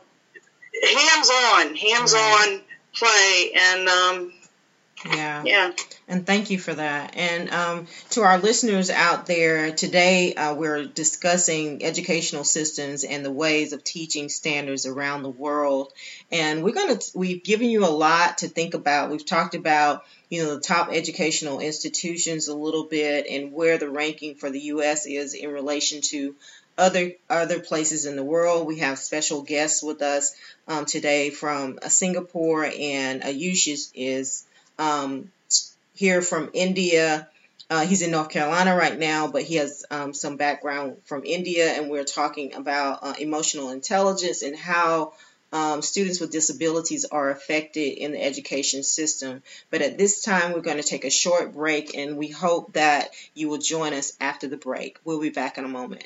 [0.83, 2.61] hands on, hands on
[2.93, 4.33] play, and um,
[5.05, 5.43] yeah.
[5.45, 5.71] Yeah.
[6.07, 7.15] And thank you for that.
[7.15, 13.31] And um, to our listeners out there, today uh, we're discussing educational systems and the
[13.31, 15.93] ways of teaching standards around the world.
[16.31, 19.09] And we're going to, we've given you a lot to think about.
[19.09, 23.89] We've talked about, you know, the top educational institutions a little bit and where the
[23.89, 25.05] ranking for the U.S.
[25.05, 26.35] is in relation to
[26.77, 28.67] other other places in the world.
[28.67, 30.35] We have special guests with us
[30.67, 34.44] um, today from uh, Singapore, and Ayush is, is
[34.77, 35.31] um,
[35.93, 37.27] here from India.
[37.69, 41.71] Uh, he's in North Carolina right now, but he has um, some background from India,
[41.71, 45.13] and we're talking about uh, emotional intelligence and how
[45.51, 49.41] um, students with disabilities are affected in the education system.
[49.71, 53.09] But at this time, we're going to take a short break, and we hope that
[53.33, 54.99] you will join us after the break.
[55.03, 56.05] We'll be back in a moment.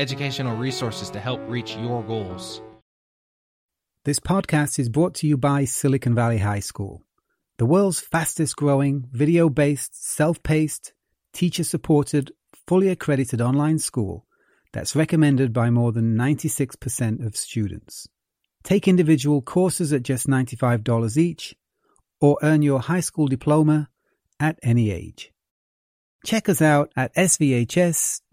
[0.00, 2.62] educational resources to help reach your goals.
[4.06, 7.04] This podcast is brought to you by Silicon Valley High School,
[7.58, 10.94] the world's fastest growing, video based, self paced,
[11.34, 12.32] teacher supported,
[12.66, 14.24] fully accredited online school
[14.72, 18.08] that's recommended by more than 96% of students.
[18.62, 21.54] Take individual courses at just $95 each
[22.22, 23.90] or earn your high school diploma
[24.38, 25.30] at any age.
[26.24, 28.30] Check us out at svhs.co.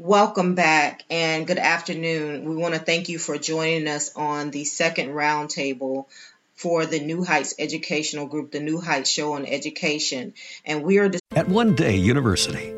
[0.00, 2.48] Welcome back and good afternoon.
[2.48, 6.06] We want to thank you for joining us on the second roundtable
[6.54, 10.34] for the New Heights Educational Group, the New Heights Show on Education.
[10.64, 12.77] And we are at One Day University.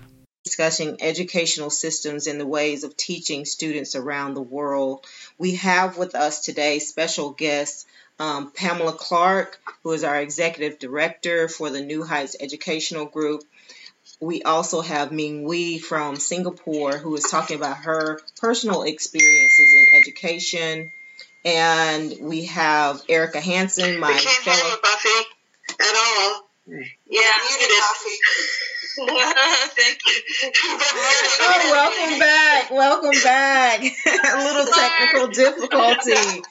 [0.43, 5.05] discussing educational systems and the ways of teaching students around the world.
[5.37, 7.87] We have with us today special guest
[8.19, 13.43] um, Pamela Clark, who is our executive director for the New Heights Educational Group.
[14.19, 19.99] We also have Ming Wee from Singapore, who is talking about her personal experiences in
[19.99, 20.91] education.
[21.45, 24.69] And we have Erica Hansen, my we can't fellow.
[24.69, 25.29] Hear Buffy,
[25.79, 26.47] at all.
[26.67, 27.77] Yeah, muted.
[28.97, 30.51] Thank you.
[31.39, 32.71] oh, welcome back.
[32.71, 33.79] Welcome back.
[34.33, 36.43] A little technical difficulty.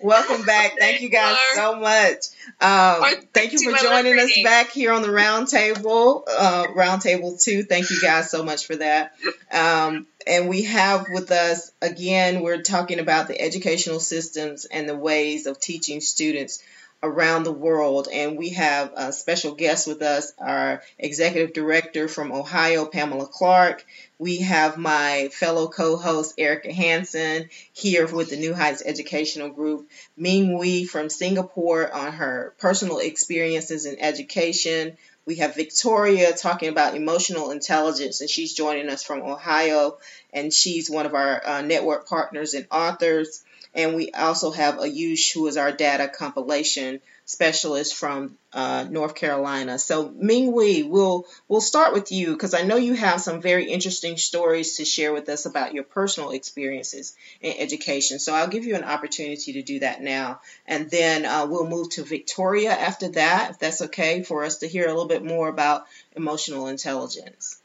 [0.00, 0.78] Welcome back.
[0.78, 2.26] Thank you guys so much.
[2.60, 7.64] Um, thank you for joining us back here on the roundtable, uh, roundtable two.
[7.64, 9.14] Thank you guys so much for that.
[9.52, 14.96] Um, and we have with us again, we're talking about the educational systems and the
[14.96, 16.62] ways of teaching students
[17.02, 18.08] around the world.
[18.12, 23.84] And we have a special guest with us, our executive director from Ohio, Pamela Clark.
[24.18, 30.58] We have my fellow co-host Erica Hansen here with the New Heights Educational Group, Ming
[30.58, 34.96] Wee from Singapore on her personal experiences in education.
[35.24, 39.98] We have Victoria talking about emotional intelligence, and she's joining us from Ohio,
[40.32, 43.44] and she's one of our uh, network partners and authors.
[43.78, 49.78] And we also have Ayush, who is our data compilation specialist from uh, North Carolina.
[49.78, 53.70] So Ming Wee, we'll we'll start with you because I know you have some very
[53.70, 58.18] interesting stories to share with us about your personal experiences in education.
[58.18, 61.90] So I'll give you an opportunity to do that now, and then uh, we'll move
[61.90, 65.48] to Victoria after that, if that's okay, for us to hear a little bit more
[65.48, 65.86] about
[66.16, 67.60] emotional intelligence.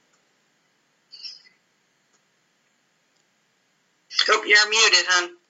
[4.27, 5.42] Hope you're muted, hon.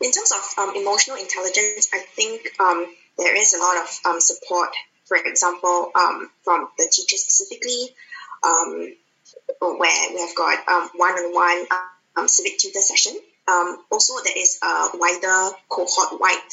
[0.00, 2.86] In terms of um, emotional intelligence, I think um,
[3.16, 4.68] there is a lot of um, support,
[5.06, 7.94] for example, um, from the teachers specifically,
[8.42, 8.92] um,
[9.60, 10.58] where we have got
[10.94, 11.66] one on
[12.14, 13.16] one civic tutor session.
[13.90, 16.50] also, there is a wider cohort wide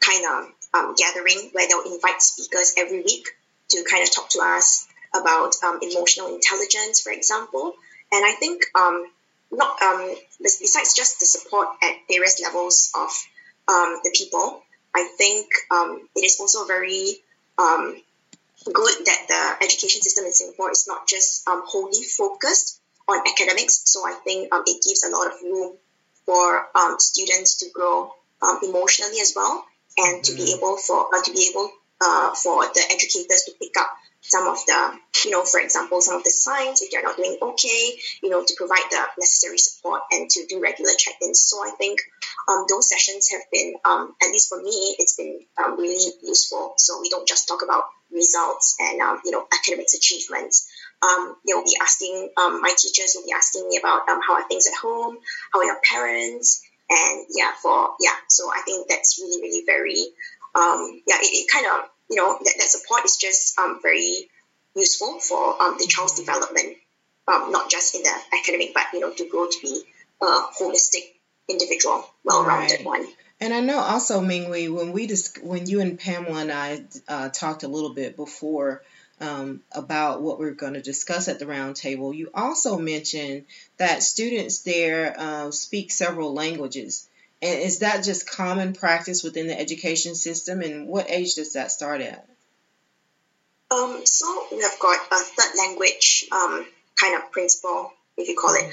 [0.00, 3.28] kind of gathering where they'll invite speakers every week
[3.70, 7.74] to kind of talk to us about emotional intelligence, for example.
[8.12, 9.06] And I think um,
[9.52, 13.10] not um, besides just the support at various levels of
[13.68, 14.62] um, the people,
[14.94, 17.16] I think um, it is also very
[17.58, 18.00] um,
[18.64, 23.82] good that the education system in Singapore is not just um, wholly focused on academics.
[23.84, 25.76] So I think um, it gives a lot of room
[26.26, 29.64] for um, students to grow um, emotionally as well,
[29.98, 30.58] and to be mm-hmm.
[30.58, 33.90] able for uh, to be able uh, for the educators to pick up
[34.22, 37.36] some of the, you know, for example, some of the signs if they're not doing
[37.40, 37.92] okay,
[38.22, 41.40] you know, to provide the necessary support and to do regular check-ins.
[41.40, 42.00] So I think
[42.48, 46.74] um, those sessions have been, um, at least for me, it's been um, really useful.
[46.76, 50.68] So we don't just talk about results and, um, you know, academics achievements.
[51.02, 54.48] Um, they'll be asking, um, my teachers will be asking me about um, how are
[54.48, 55.16] things at home,
[55.52, 60.02] how are your parents, and yeah, for, yeah, so I think that's really, really very,
[60.54, 64.28] um, yeah, it, it kind of you know, that, that support is just um, very
[64.74, 66.76] useful for um, the child's development,
[67.28, 69.82] um, not just in the academic, but, you know, to grow to be
[70.20, 71.12] a holistic
[71.48, 72.84] individual, well-rounded right.
[72.84, 73.06] one.
[73.40, 77.28] And I know also, Minghui, when we dis- when you and Pamela and I uh,
[77.30, 78.82] talked a little bit before
[79.18, 83.46] um, about what we're going to discuss at the roundtable, you also mentioned
[83.78, 87.08] that students there uh, speak several languages.
[87.42, 90.60] And is that just common practice within the education system?
[90.60, 92.28] And what age does that start at?
[93.70, 96.66] Um, so we have got a third language um,
[96.96, 98.64] kind of principle, if you call it,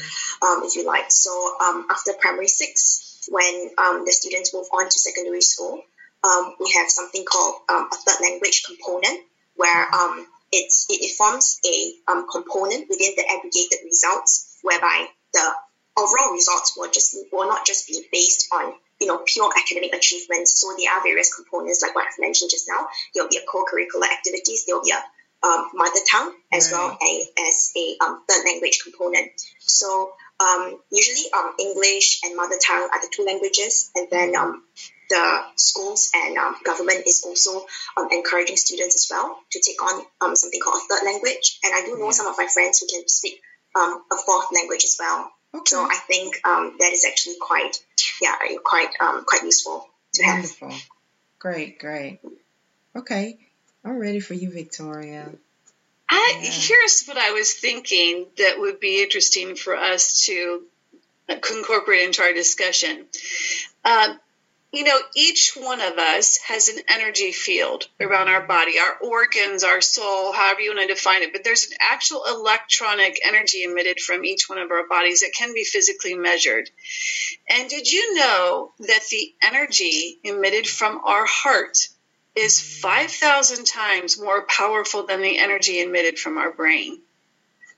[0.41, 1.05] um, if you like.
[1.09, 5.81] So um, after primary six, when um, the students move on to secondary school,
[6.23, 9.21] um, we have something called um, a third language component,
[9.55, 15.53] where um, it's, it, it forms a um, component within the aggregated results, whereby the
[15.97, 20.61] overall results will just will not just be based on you know pure academic achievements.
[20.61, 22.87] So there are various components like what I've mentioned just now.
[23.13, 24.65] There will be a co-curricular activities.
[24.65, 25.03] There will be a
[25.43, 26.77] um, mother tongue as right.
[26.77, 29.31] well a, as a um, third language component.
[29.59, 34.63] So um, usually um, English and mother tongue are the two languages, and then um,
[35.09, 37.65] the schools and um, government is also
[37.97, 41.59] um, encouraging students as well to take on um, something called a third language.
[41.63, 42.11] And I do know yeah.
[42.11, 43.41] some of my friends who can speak
[43.75, 45.31] um, a fourth language as well.
[45.55, 45.63] Okay.
[45.65, 47.77] So I think um, that is actually quite,
[48.21, 50.71] yeah, quite, um, quite useful to Wonderful.
[50.71, 50.81] have.
[51.39, 52.19] Great, great.
[52.95, 53.37] Okay,
[53.85, 55.29] I'm ready for you, Victoria.
[56.09, 56.49] I, yeah.
[56.49, 60.63] Here's what I was thinking that would be interesting for us to
[61.29, 63.05] incorporate into our discussion.
[63.83, 64.15] Uh,
[64.77, 69.63] you know, each one of us has an energy field around our body, our organs,
[69.63, 71.33] our soul, however you want to define it.
[71.33, 75.55] But there's an actual electronic energy emitted from each one of our bodies that can
[75.55, 76.69] be physically measured.
[77.49, 81.79] And did you know that the energy emitted from our heart
[82.35, 87.01] is 5,000 times more powerful than the energy emitted from our brain?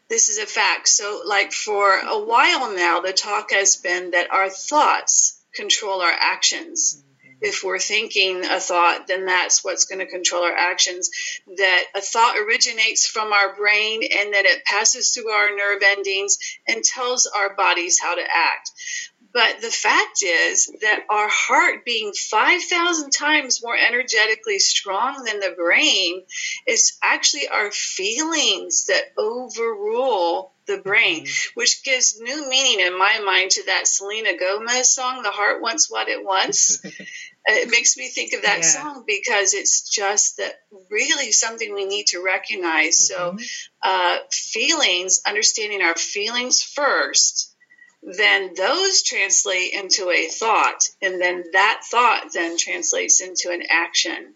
[0.09, 0.89] This is a fact.
[0.89, 6.11] So, like for a while now, the talk has been that our thoughts control our
[6.11, 6.97] actions.
[6.97, 7.37] Mm-hmm.
[7.41, 11.09] If we're thinking a thought, then that's what's going to control our actions.
[11.57, 16.37] That a thought originates from our brain and that it passes through our nerve endings
[16.67, 18.71] and tells our bodies how to act.
[19.31, 25.53] But the fact is that our heart being 5,000 times more energetically strong than the
[25.55, 26.23] brain,
[26.65, 31.59] is actually our feelings that overrule the brain, mm-hmm.
[31.59, 35.91] which gives new meaning in my mind to that Selena Gomez song, The Heart Wants
[35.91, 36.79] What It Wants.
[37.45, 38.63] it makes me think of that yeah.
[38.63, 40.53] song because it's just that
[40.89, 43.11] really something we need to recognize.
[43.11, 43.39] Mm-hmm.
[43.39, 43.45] So,
[43.83, 47.53] uh, feelings, understanding our feelings first,
[48.01, 54.35] then those translate into a thought, and then that thought then translates into an action.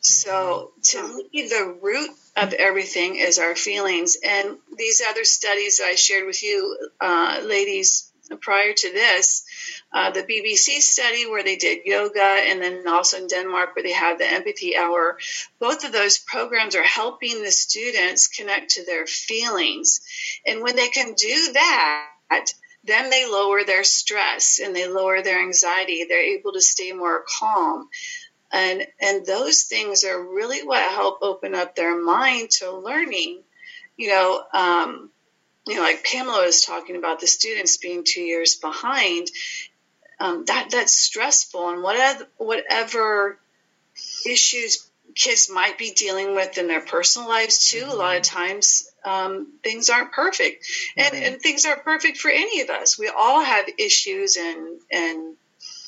[0.00, 1.08] So, mm-hmm.
[1.08, 4.16] to me, the root of everything is our feelings.
[4.24, 9.44] And these other studies that I shared with you, uh, ladies, prior to this,
[9.92, 13.92] uh, the BBC study where they did yoga, and then also in Denmark where they
[13.92, 15.18] have the empathy hour,
[15.58, 20.00] both of those programs are helping the students connect to their feelings.
[20.46, 22.52] And when they can do that,
[22.84, 26.04] then they lower their stress and they lower their anxiety.
[26.08, 27.88] They're able to stay more calm
[28.52, 33.42] and and those things are really what help open up their mind to learning.
[33.96, 35.10] You know um,
[35.66, 39.28] you know like pamela was talking about the students being two years behind
[40.20, 41.70] um, that that's stressful.
[41.70, 43.38] And whatever whatever
[44.26, 48.88] issues kids might be dealing with in their personal lives too a lot of times
[49.04, 50.66] um, things aren't perfect.
[50.96, 51.24] And, mm-hmm.
[51.24, 52.98] and things aren't perfect for any of us.
[52.98, 55.36] We all have issues and and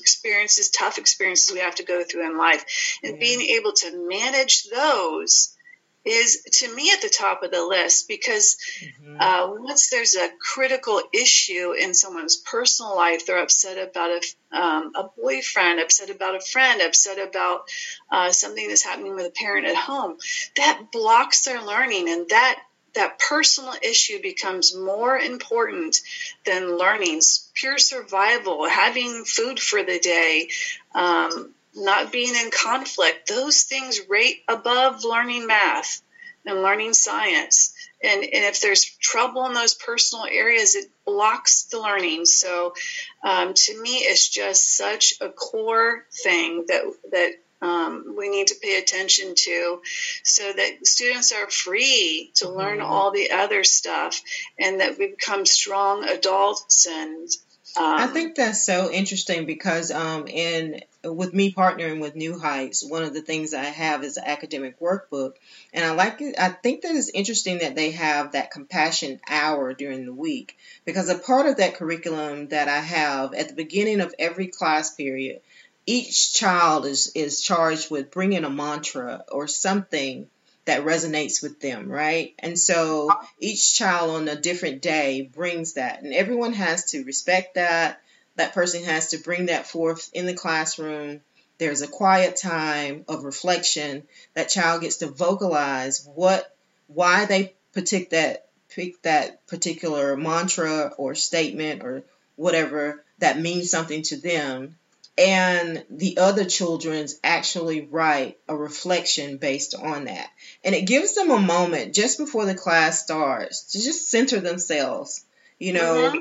[0.03, 2.98] experiences, tough experiences we have to go through in life.
[3.03, 5.57] And being able to manage those
[6.05, 9.20] is to me at the top of the list because mm-hmm.
[9.20, 14.92] uh, once there's a critical issue in someone's personal life, they're upset about a, um,
[14.96, 17.62] a boyfriend, upset about a friend, upset about
[18.11, 20.16] uh, something that's happening with a parent at home,
[20.57, 22.61] that blocks their learning and that
[22.95, 25.97] that personal issue becomes more important
[26.45, 30.49] than learnings, pure survival, having food for the day,
[30.95, 33.28] um, not being in conflict.
[33.28, 36.03] Those things rate above learning math
[36.45, 37.74] and learning science.
[38.05, 42.26] And, and if there's trouble in those personal areas, it blocks the learning.
[42.26, 42.74] So,
[43.22, 46.82] um, to me, it's just such a core thing that
[47.12, 47.30] that
[47.63, 49.81] um, we need to pay attention to
[50.25, 52.91] so that students are free to learn mm-hmm.
[52.91, 54.21] all the other stuff
[54.59, 57.29] and that we become strong adults and
[57.75, 62.85] um, I think that's so interesting because um, in with me partnering with New Heights,
[62.87, 65.35] one of the things I have is an academic workbook,
[65.73, 66.39] and I like it.
[66.39, 71.09] I think that it's interesting that they have that compassion hour during the week because
[71.09, 75.41] a part of that curriculum that I have at the beginning of every class period
[75.87, 80.28] each child is is charged with bringing a mantra or something
[80.64, 82.35] that resonates with them, right?
[82.39, 83.11] And so
[83.41, 88.01] each child on a different day brings that, and everyone has to respect that.
[88.37, 91.20] That person has to bring that forth in the classroom.
[91.59, 94.05] There's a quiet time of reflection.
[94.35, 96.55] That child gets to vocalize what,
[96.87, 102.05] why they pick that pick that particular mantra or statement or
[102.37, 104.76] whatever that means something to them
[105.19, 110.29] and the other children's actually write a reflection based on that.
[110.65, 115.25] And it gives them a moment just before the class starts to just center themselves.
[115.59, 116.17] You know, mm-hmm.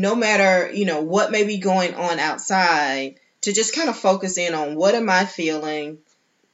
[0.00, 4.36] no matter, you know, what may be going on outside, to just kind of focus
[4.36, 5.98] in on what am I feeling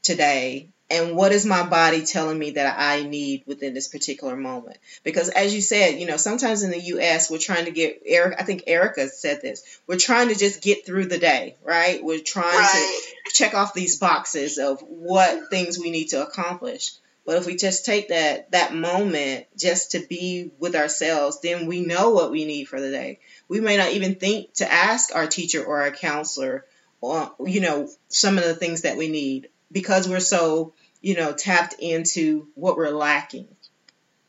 [0.02, 4.78] today and what is my body telling me that I need within this particular moment?
[5.02, 8.36] Because as you said, you know, sometimes in the US we're trying to get Eric
[8.40, 9.80] I think Erica said this.
[9.86, 12.02] We're trying to just get through the day, right?
[12.02, 13.02] We're trying right.
[13.26, 16.92] to check off these boxes of what things we need to accomplish.
[17.26, 21.80] But if we just take that that moment just to be with ourselves, then we
[21.80, 23.18] know what we need for the day.
[23.48, 26.66] We may not even think to ask our teacher or our counselor,
[27.00, 30.72] or, you know, some of the things that we need because we're so,
[31.04, 33.46] you know, tapped into what we're lacking.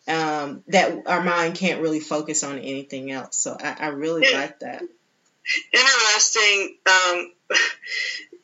[0.09, 3.37] Um, that our mind can't really focus on anything else.
[3.37, 4.37] So I, I really yeah.
[4.37, 4.83] like that.
[5.71, 6.75] Interesting.
[6.85, 7.31] Um,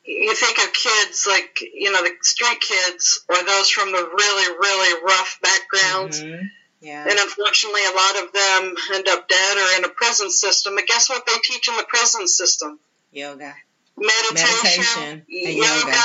[0.06, 4.56] you think of kids like, you know, the street kids or those from the really,
[4.58, 6.22] really rough backgrounds.
[6.22, 6.46] Mm-hmm.
[6.80, 7.02] Yeah.
[7.02, 10.74] And unfortunately, a lot of them end up dead or in a prison system.
[10.74, 12.80] But guess what they teach in the prison system?
[13.12, 13.54] Yoga.
[13.94, 16.02] Meditation, Meditation yoga, yoga,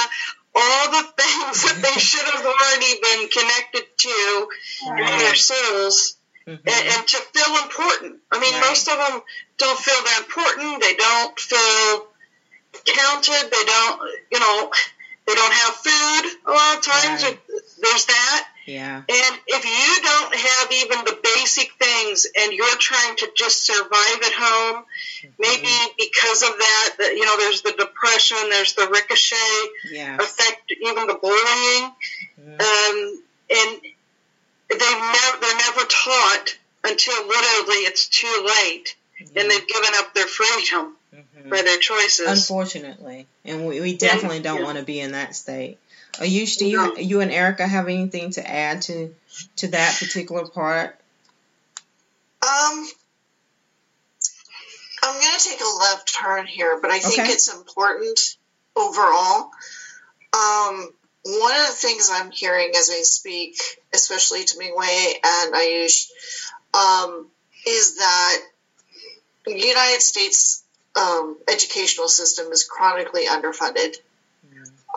[0.58, 4.48] all the things that they should have already been connected to
[4.90, 5.14] right.
[5.14, 6.68] in their souls mm-hmm.
[6.68, 8.20] and, and, to feel important.
[8.32, 8.68] I mean, right.
[8.68, 9.22] most of them
[9.58, 10.82] don't feel that important.
[10.82, 12.08] They don't feel
[12.86, 13.52] counted.
[13.52, 14.02] They don't,
[14.32, 14.72] you know,
[15.28, 17.24] they don't have food a lot of times.
[17.24, 17.40] Right.
[17.82, 18.48] There's that.
[18.66, 18.98] Yeah.
[18.98, 24.20] And if you don't have even the basic things and you're trying to just survive
[24.26, 25.30] at home, mm-hmm.
[25.40, 29.36] maybe because of that, that, you know, there's the depression, there's the ricochet
[29.92, 30.16] yeah.
[30.16, 31.92] effect, even the bullying.
[32.40, 32.60] Mm-hmm.
[32.60, 33.82] Um, and
[34.70, 39.38] they never, they're never taught until literally it's too late mm-hmm.
[39.38, 41.50] and they've given up their freedom mm-hmm.
[41.50, 42.28] for their choices.
[42.28, 43.28] Unfortunately.
[43.46, 44.66] And we, we definitely don't yeah.
[44.66, 45.78] want to be in that state.
[46.14, 49.14] Ayush, do you you and Erica have anything to add to
[49.58, 51.00] to that particular part?
[52.42, 52.88] Um,
[55.04, 57.32] I'm going to take a left turn here, but I think okay.
[57.32, 58.20] it's important
[58.76, 59.52] overall.
[60.34, 60.90] Um,
[61.24, 63.60] one of the things I'm hearing as I speak,
[63.94, 66.10] especially to Mingwei and Ayush,
[66.74, 67.28] um,
[67.66, 68.40] is that
[69.46, 70.64] the United States
[70.98, 73.96] um, educational system is chronically underfunded.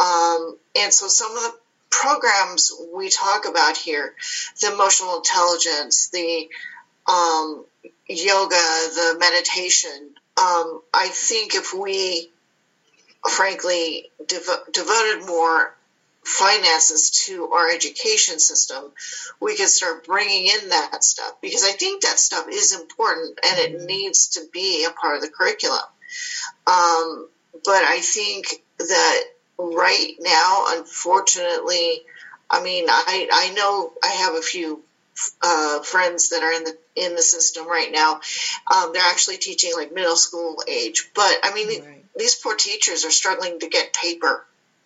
[0.00, 1.54] Um, and so some of the
[1.90, 4.14] programs we talk about here,
[4.60, 6.48] the emotional intelligence, the
[7.06, 7.64] um,
[8.08, 12.30] yoga, the meditation, um, I think if we,
[13.28, 15.76] frankly, dev- devoted more
[16.24, 18.92] finances to our education system,
[19.40, 23.58] we can start bringing in that stuff because I think that stuff is important and
[23.58, 23.86] it mm-hmm.
[23.86, 25.80] needs to be a part of the curriculum.
[26.66, 27.28] Um,
[27.64, 29.24] but I think that
[29.58, 32.02] right now, unfortunately,
[32.50, 34.82] I mean, I, I know I have a few
[35.42, 38.20] uh, friends that are in the in the system right now.
[38.72, 42.04] Um, they're actually teaching like middle school age, but I mean, right.
[42.16, 44.44] these poor teachers are struggling to get paper.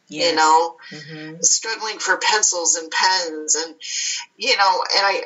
[0.08, 0.30] Yes.
[0.30, 1.40] You know, mm-hmm.
[1.40, 3.74] struggling for pencils and pens, and
[4.36, 5.22] you know, and I,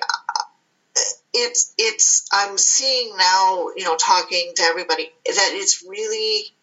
[1.35, 6.55] it's it's I'm seeing now, you know, talking to everybody that it's really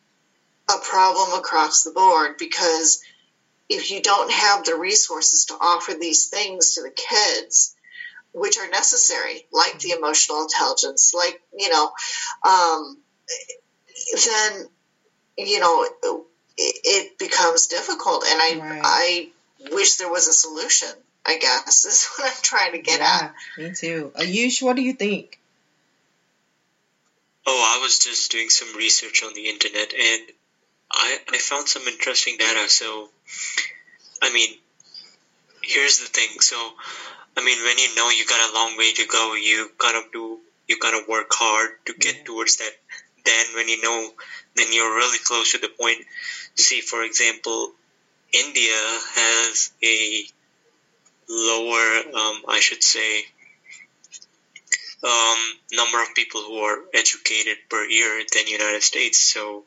[0.70, 3.03] a problem across the board because
[3.70, 7.76] if you don't have the resources to offer these things to the kids,
[8.34, 11.91] which are necessary, like the emotional intelligence, like, you know,
[12.47, 12.97] um,
[14.26, 14.68] then,
[15.38, 15.88] you know,
[16.58, 18.26] it, it, becomes difficult.
[18.28, 18.82] And I, right.
[18.84, 19.30] I
[19.72, 20.89] wish there was a solution,
[21.26, 23.62] I guess, is what I'm trying to get yeah, at.
[23.62, 24.12] Me too.
[24.16, 25.39] Ayush, what do you think?
[27.47, 30.22] Oh, I was just doing some research on the internet and
[30.91, 32.68] I, I found some interesting data.
[32.70, 33.10] So,
[34.22, 34.49] I mean,
[35.62, 36.39] here's the thing.
[36.39, 36.56] So,
[37.38, 40.39] I mean, when you know you got a long way to go, you gotta do,
[40.68, 42.26] you gotta work hard to get mm-hmm.
[42.26, 42.72] towards that.
[43.26, 44.12] Then, when you know,
[44.56, 46.00] then you're really close to the point.
[46.56, 47.72] See, for example,
[48.34, 50.26] India has a
[51.30, 53.24] lower, um, I should say,
[55.04, 55.38] um,
[55.74, 59.20] number of people who are educated per year than United States.
[59.20, 59.64] So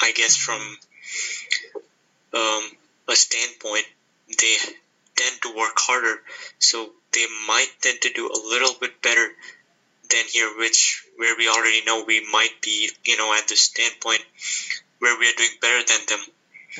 [0.00, 0.60] I guess from
[2.34, 2.70] um,
[3.08, 3.86] a standpoint,
[4.28, 4.56] they
[5.16, 6.20] tend to work harder,
[6.58, 9.28] so they might tend to do a little bit better
[10.10, 14.22] than here, which where we already know we might be, you know, at the standpoint
[14.98, 16.26] where we are doing better than them.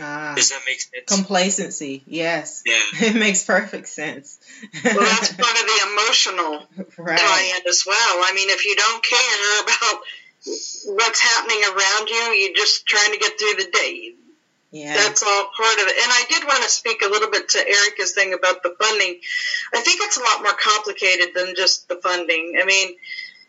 [0.01, 1.05] Ah, Does that make sense?
[1.07, 2.63] Complacency, yes.
[2.65, 2.81] Yeah.
[3.09, 4.39] It makes perfect sense.
[4.85, 6.67] well, that's part of the emotional
[6.99, 7.19] right.
[7.19, 7.97] tie-in as well.
[8.25, 10.03] I mean, if you don't care about
[10.95, 14.15] what's happening around you, you're just trying to get through the day.
[14.71, 14.95] Yeah.
[14.95, 15.97] That's all part of it.
[15.97, 19.21] And I did want to speak a little bit to Erica's thing about the funding.
[19.73, 22.59] I think it's a lot more complicated than just the funding.
[22.61, 22.95] I mean,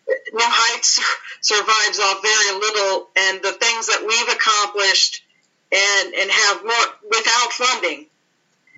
[0.08, 1.00] New Heights
[1.42, 5.24] survives off very little, and the things that we've accomplished
[5.72, 8.08] and, and have more without funding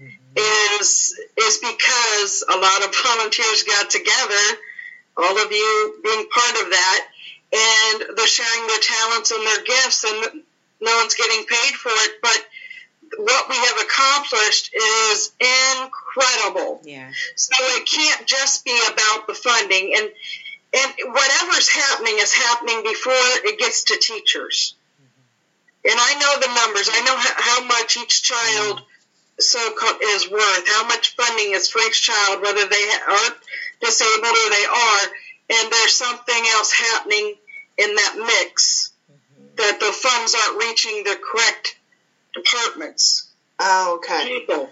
[0.02, 0.82] mm-hmm.
[0.82, 4.46] is is because a lot of volunteers got together,
[5.16, 7.02] all of you being part of that,
[7.54, 10.44] and they're sharing their talents and their gifts, and
[10.82, 12.46] no one's getting paid for it, but
[13.18, 16.82] what we have accomplished is incredible.
[16.84, 17.12] Yeah.
[17.36, 20.10] So it can't just be about the funding and
[20.74, 23.12] and whatever's happening is happening before
[23.44, 24.76] it gets to teachers.
[24.96, 25.92] Mm-hmm.
[25.92, 26.90] And I know the numbers.
[26.90, 28.82] I know how, much each child
[29.38, 29.60] so
[30.16, 33.36] is worth, how much funding is for each child, whether they are
[33.82, 35.08] disabled or they are.
[35.60, 37.36] And there's something else happening
[37.78, 38.91] in that mix
[39.58, 41.78] that the funds aren't reaching the correct
[42.34, 43.30] departments.
[43.60, 44.40] Oh, okay.
[44.40, 44.70] People.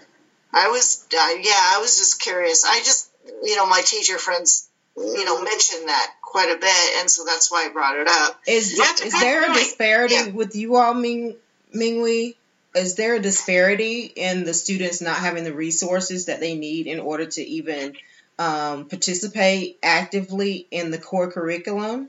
[0.52, 2.64] I was, uh, yeah, I was just curious.
[2.64, 3.10] I just,
[3.42, 7.50] you know, my teacher friends, you know, mentioned that quite a bit, and so that's
[7.50, 8.40] why I brought it up.
[8.46, 9.56] Is is there point.
[9.56, 10.28] a disparity yeah.
[10.28, 11.36] with you all, Ming
[11.74, 12.34] Mingwei?
[12.74, 17.00] Is there a disparity in the students not having the resources that they need in
[17.00, 17.96] order to even
[18.38, 22.08] um, participate actively in the core curriculum?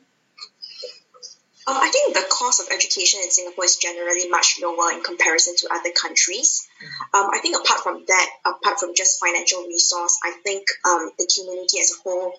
[1.68, 5.55] Um, I think the cost of education in Singapore is generally much lower in comparison
[5.57, 6.68] to other countries.
[6.82, 7.16] Mm-hmm.
[7.16, 11.30] Um, I think apart from that, apart from just financial resource, I think um, the
[11.30, 12.34] community as a whole,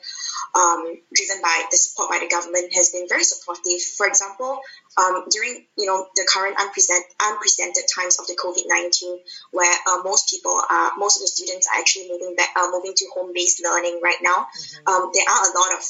[0.58, 3.78] um, driven by the support by the government, has been very supportive.
[3.96, 4.58] For example,
[4.98, 9.22] um, during you know the current unprecedented, unprecedented times of the COVID nineteen,
[9.54, 12.94] where uh, most people are, most of the students are actually moving back, uh, moving
[12.96, 14.50] to home based learning right now.
[14.50, 14.90] Mm-hmm.
[14.90, 15.82] Um, there are a lot of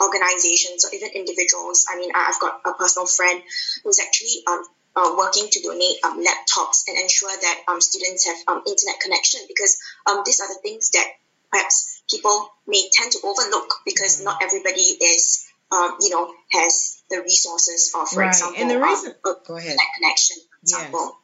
[0.00, 1.86] organizations or even individuals.
[1.90, 3.42] I mean, I've got a personal friend
[3.82, 4.64] who's actually um,
[4.96, 9.40] uh, working to donate um, laptops and ensure that um, students have um, internet connection
[9.48, 9.78] because
[10.08, 11.06] um, these are the things that
[11.50, 17.20] perhaps people may tend to overlook because not everybody is, um, you know, has the
[17.22, 18.28] resources for, for right.
[18.28, 19.76] example, and the reason, um, go ahead.
[19.96, 21.00] connection, for example.
[21.00, 21.20] Yes.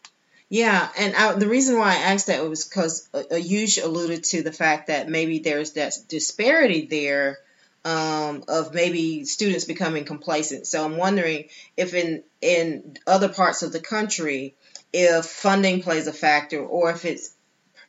[0.53, 4.43] Yeah, and I, the reason why I asked that was because uh, Ayush alluded to
[4.43, 7.39] the fact that maybe there's that disparity there
[7.85, 10.67] um, of maybe students becoming complacent.
[10.67, 14.55] So I'm wondering if in in other parts of the country,
[14.93, 17.35] if funding plays a factor, or if it's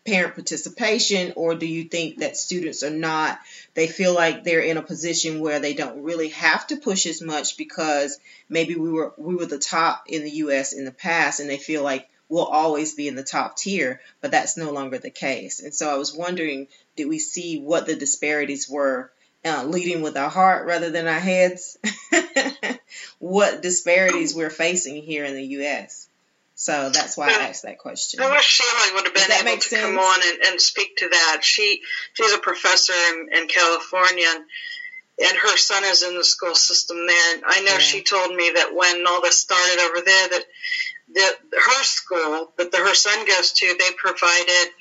[0.06, 3.40] parent participation, or do you think that students are not?
[3.74, 7.22] They feel like they're in a position where they don't really have to push as
[7.22, 8.20] much because
[8.50, 10.74] maybe we were we were the top in the U.S.
[10.74, 14.32] in the past, and they feel like we'll always be in the top tier, but
[14.32, 15.60] that's no longer the case.
[15.60, 19.12] And so I was wondering, did we see what the disparities were
[19.46, 21.78] uh, leading with our heart rather than our heads,
[23.20, 26.08] what disparities we're facing here in the U.S.
[26.56, 28.22] So that's why I asked that question.
[28.22, 29.82] I wish Sheila would have been able to sense?
[29.82, 31.40] come on and, and, speak to that.
[31.42, 31.82] She
[32.14, 34.44] she's a professor in, in California, and,
[35.28, 37.34] and, her son is in the school system there.
[37.34, 37.80] And I know yeah.
[37.80, 40.44] she told me that when all this started over there, that
[41.14, 44.72] the, her school that the, her son goes to, they provided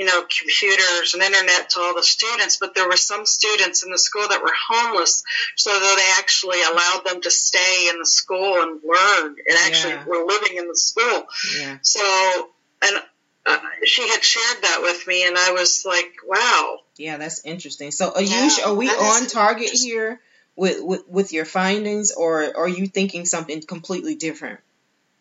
[0.00, 3.90] you know, computers and internet to all the students, but there were some students in
[3.90, 5.22] the school that were homeless,
[5.56, 10.06] so they actually allowed them to stay in the school and learn and actually yeah.
[10.06, 11.24] were living in the school.
[11.58, 11.76] Yeah.
[11.82, 12.48] So,
[12.82, 12.96] and
[13.44, 16.78] uh, she had shared that with me, and I was like, wow.
[16.96, 17.90] Yeah, that's interesting.
[17.90, 20.18] So, Ayush, yeah, are we on target here
[20.56, 24.60] with, with, with your findings, or are you thinking something completely different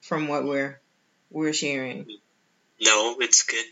[0.09, 0.79] from what we're
[1.29, 2.07] we're sharing?
[2.81, 3.63] No, it's good.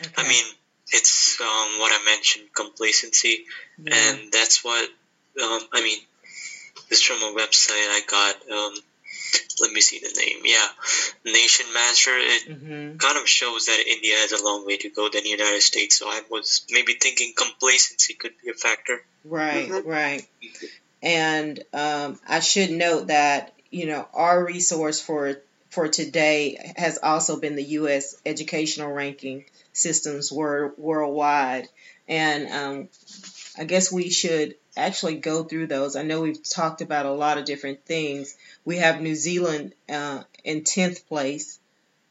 [0.00, 0.12] Okay.
[0.18, 0.44] I mean,
[0.88, 3.44] it's um, what I mentioned, complacency,
[3.78, 3.94] yeah.
[3.94, 4.84] and that's what
[5.42, 5.98] um, I mean.
[6.90, 8.34] This from a website I got.
[8.50, 8.74] Um,
[9.60, 10.42] let me see the name.
[10.44, 12.10] Yeah, Nation Master.
[12.14, 12.96] It mm-hmm.
[12.98, 15.98] kind of shows that India has a long way to go than the United States.
[15.98, 19.02] So I was maybe thinking complacency could be a factor.
[19.24, 19.88] Right, mm-hmm.
[19.88, 20.28] right.
[21.02, 25.36] And um, I should note that you know our resource for
[25.74, 28.16] for today has also been the U.S.
[28.24, 31.68] educational ranking systems wor- worldwide.
[32.08, 32.88] And um,
[33.58, 35.96] I guess we should actually go through those.
[35.96, 38.36] I know we've talked about a lot of different things.
[38.64, 41.58] We have New Zealand uh, in 10th place,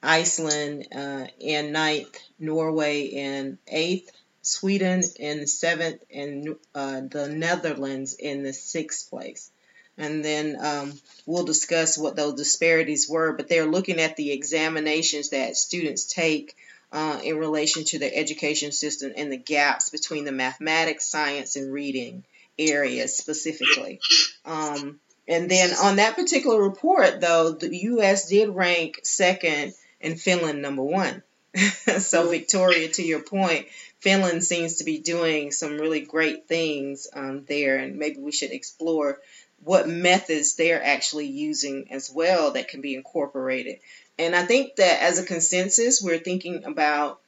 [0.01, 4.11] Iceland uh, in ninth, Norway in eighth,
[4.41, 9.49] Sweden in seventh, and uh, the Netherlands in the sixth place.
[9.98, 10.94] And then um,
[11.26, 16.56] we'll discuss what those disparities were, but they're looking at the examinations that students take
[16.91, 21.74] uh, in relation to the education system and the gaps between the mathematics, science, and
[21.74, 22.24] reading
[22.58, 24.00] areas specifically.
[24.46, 28.30] Um, and then on that particular report, though, the U.S.
[28.30, 31.24] did rank second and Finland number one.
[32.00, 33.68] so, Victoria, to your point,
[34.00, 38.52] Finland seems to be doing some really great things um, there, and maybe we should
[38.52, 39.20] explore
[39.64, 43.80] what methods they're actually using as well that can be incorporated.
[44.20, 47.20] And I think that as a consensus, we're thinking about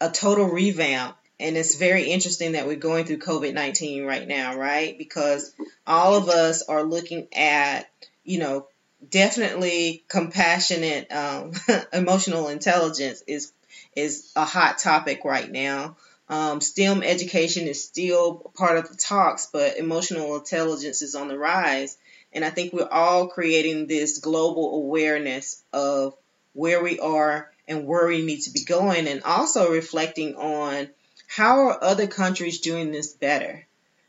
[0.00, 1.16] a total revamp.
[1.40, 4.96] And it's very interesting that we're going through COVID 19 right now, right?
[4.96, 5.52] Because
[5.86, 7.90] all of us are looking at,
[8.24, 8.68] you know,
[9.10, 11.52] definitely compassionate um,
[11.92, 13.52] emotional intelligence is
[13.96, 15.96] is a hot topic right now.
[16.28, 21.38] Um, STEM education is still part of the talks, but emotional intelligence is on the
[21.38, 21.98] rise.
[22.32, 26.14] And I think we're all creating this global awareness of
[26.52, 30.88] where we are and where we need to be going, and also reflecting on
[31.26, 33.66] how are other countries doing this better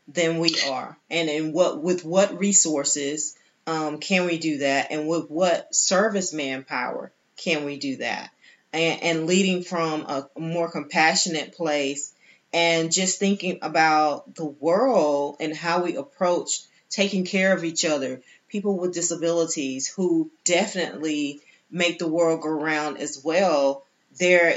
[0.08, 3.36] than we are, and in what with what resources
[3.66, 4.88] um, can we do that?
[4.90, 8.30] And with what service manpower can we do that?
[8.76, 12.12] And, leading from a more compassionate place
[12.52, 16.60] and just thinking about the world and how we approach
[16.90, 22.98] taking care of each other, people with disabilities who definitely make the world go round
[22.98, 23.84] as well.
[24.18, 24.54] There,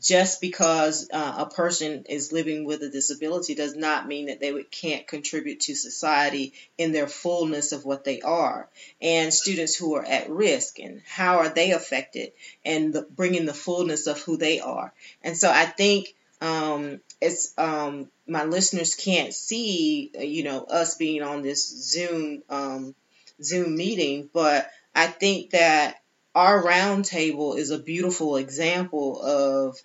[0.00, 4.62] just because uh, a person is living with a disability does not mean that they
[4.62, 8.68] can't contribute to society in their fullness of what they are.
[9.00, 12.32] And students who are at risk and how are they affected
[12.64, 14.92] and the, bringing the fullness of who they are.
[15.22, 21.22] And so I think um, it's um, my listeners can't see, you know, us being
[21.22, 22.94] on this Zoom um,
[23.42, 26.00] Zoom meeting, but I think that
[26.34, 29.76] our roundtable is a beautiful example of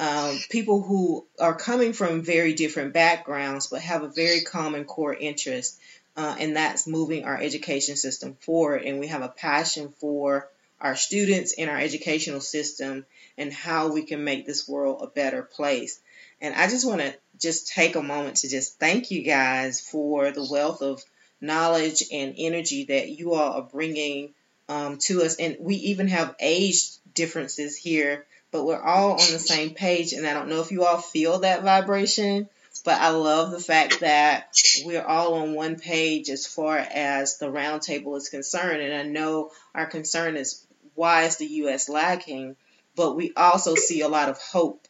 [0.00, 5.14] um, people who are coming from very different backgrounds but have a very common core
[5.14, 5.78] interest,
[6.16, 8.82] uh, and that's moving our education system forward.
[8.82, 10.48] And we have a passion for
[10.80, 13.04] our students and our educational system
[13.36, 16.00] and how we can make this world a better place.
[16.40, 20.30] And I just want to just take a moment to just thank you guys for
[20.30, 21.04] the wealth of
[21.42, 24.32] knowledge and energy that you all are bringing
[24.70, 25.36] um, to us.
[25.36, 30.12] And we even have age differences here but we're all on the same page.
[30.12, 32.48] And I don't know if you all feel that vibration,
[32.84, 37.50] but I love the fact that we're all on one page as far as the
[37.50, 38.82] roundtable is concerned.
[38.82, 41.88] And I know our concern is why is the U.S.
[41.88, 42.56] lacking,
[42.96, 44.86] but we also see a lot of hope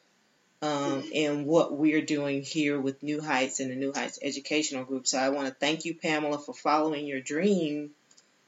[0.63, 5.07] um, in what we're doing here with New Heights and the New Heights Educational Group.
[5.07, 7.91] So I want to thank you, Pamela, for following your dream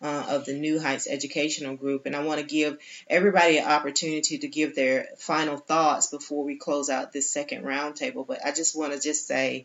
[0.03, 2.07] uh, of the New Heights Educational Group.
[2.07, 2.79] And I want to give
[3.09, 8.27] everybody an opportunity to give their final thoughts before we close out this second roundtable.
[8.27, 9.63] But I just want to just say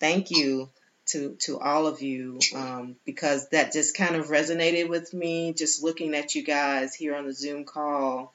[0.00, 0.70] thank you
[1.06, 5.52] to to all of you um, because that just kind of resonated with me.
[5.52, 8.32] Just looking at you guys here on the Zoom call,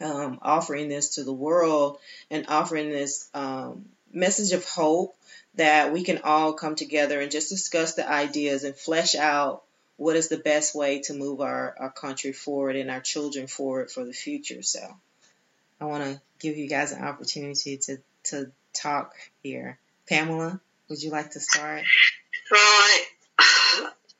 [0.00, 1.98] um, offering this to the world
[2.30, 5.16] and offering this um, message of hope
[5.56, 9.64] that we can all come together and just discuss the ideas and flesh out
[10.00, 13.90] what is the best way to move our, our country forward and our children forward
[13.90, 14.62] for the future.
[14.62, 14.80] So
[15.78, 19.78] I want to give you guys an opportunity to, to talk here.
[20.08, 21.82] Pamela, would you like to start?
[22.50, 23.04] Well, I,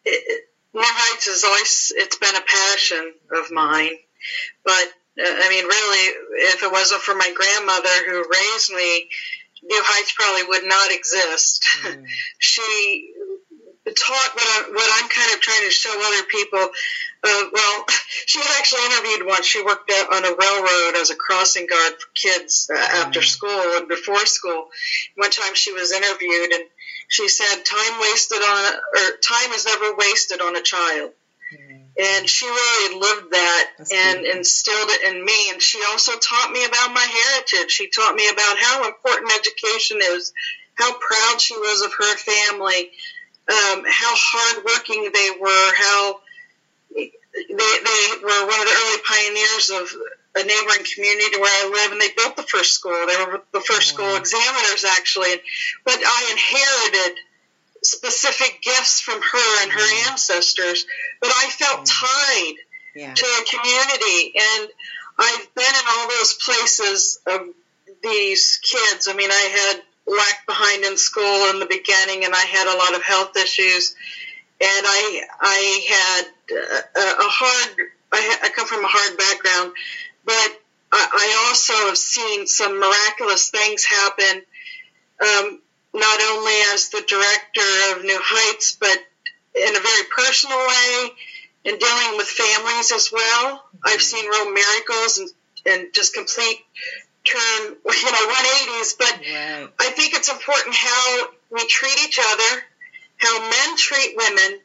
[0.05, 3.97] it, More Heights is always, it's been a passion of mine.
[4.63, 4.73] But,
[5.19, 9.09] uh, I mean, really, if it wasn't for my grandmother who raised me,
[9.63, 11.65] New Heights probably would not exist.
[11.85, 12.05] Mm.
[12.39, 13.15] she
[13.87, 16.61] taught what, I, what I'm kind of trying to show other people.
[16.61, 17.85] Uh, well,
[18.27, 19.47] she was actually interviewed once.
[19.47, 23.89] She worked on a railroad as a crossing guard for kids uh, after school and
[23.89, 24.69] before school.
[25.17, 26.65] One time she was interviewed and
[27.09, 31.13] she said, "Time wasted on or time is never wasted on a child."
[32.01, 35.51] And she really lived that That's and instilled it in me.
[35.51, 37.71] And she also taught me about my heritage.
[37.71, 40.33] She taught me about how important education is,
[40.77, 42.91] how proud she was of her family,
[43.51, 46.21] um, how hardworking they were, how
[46.95, 47.11] they,
[47.51, 49.87] they were one of the early pioneers of
[50.37, 53.07] a neighboring community where I live, and they built the first school.
[53.07, 55.35] They were the first school examiners, actually.
[55.85, 57.19] But I inherited
[57.83, 60.87] specific gifts from her and her ancestors,
[61.21, 62.55] but I felt tied
[62.95, 63.15] yeah.
[63.15, 64.35] to a community.
[64.39, 64.69] And
[65.19, 67.41] I've been in all those places of
[68.03, 69.09] these kids.
[69.09, 72.79] I mean, I had lagged behind in school in the beginning, and I had a
[72.79, 73.95] lot of health issues,
[74.61, 76.25] and I I had
[76.97, 77.89] a, a hard.
[78.13, 79.73] I, I come from a hard background,
[80.25, 80.61] but
[80.93, 84.43] I, also have seen some miraculous things happen.
[85.23, 85.61] Um,
[85.95, 88.99] not only as the director of New Heights, but
[89.55, 91.11] in a very personal way,
[91.65, 93.57] in dealing with families as well.
[93.57, 93.77] Mm-hmm.
[93.85, 95.31] I've seen real miracles and,
[95.67, 96.59] and just complete
[97.25, 98.99] turn, you know, 180s.
[98.99, 99.69] But right.
[99.79, 102.63] I think it's important how we treat each other,
[103.19, 104.61] how men treat women,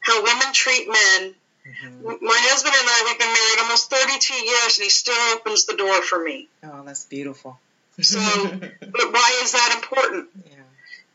[0.00, 1.34] how women treat men.
[1.60, 2.24] Mm-hmm.
[2.24, 5.76] My husband and I, we've been married almost 32 years, and he still opens the
[5.76, 6.48] door for me.
[6.64, 7.58] Oh, that's beautiful.
[8.00, 8.18] so,
[8.58, 10.28] but why is that important?
[10.46, 10.56] Yeah.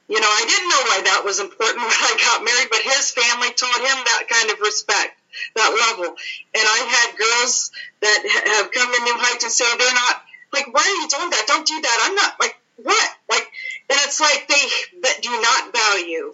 [0.08, 3.10] You know, I didn't know why that was important when I got married, but his
[3.10, 5.18] family taught him that kind of respect,
[5.56, 6.14] that level.
[6.14, 7.72] And I've had girls
[8.02, 8.20] that
[8.62, 10.25] have come to New Heights and say they're not
[10.56, 11.46] like, why are you doing that?
[11.48, 11.98] Don't do that.
[12.04, 13.10] I'm not like what?
[13.30, 13.48] Like,
[13.90, 16.34] and it's like they that do not value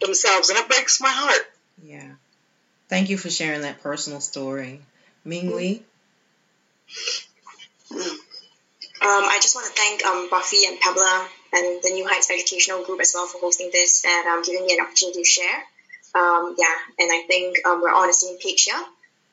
[0.00, 1.46] themselves, and it breaks my heart.
[1.82, 2.12] Yeah.
[2.88, 4.80] Thank you for sharing that personal story,
[5.24, 5.82] Ming Lee.
[9.02, 12.84] Um, I just want to thank um, Buffy and Pamela and the New Heights Educational
[12.84, 15.64] Group as well for hosting this and um, giving me an opportunity to share.
[16.14, 18.80] Um, yeah, and I think um, we're on the same page here.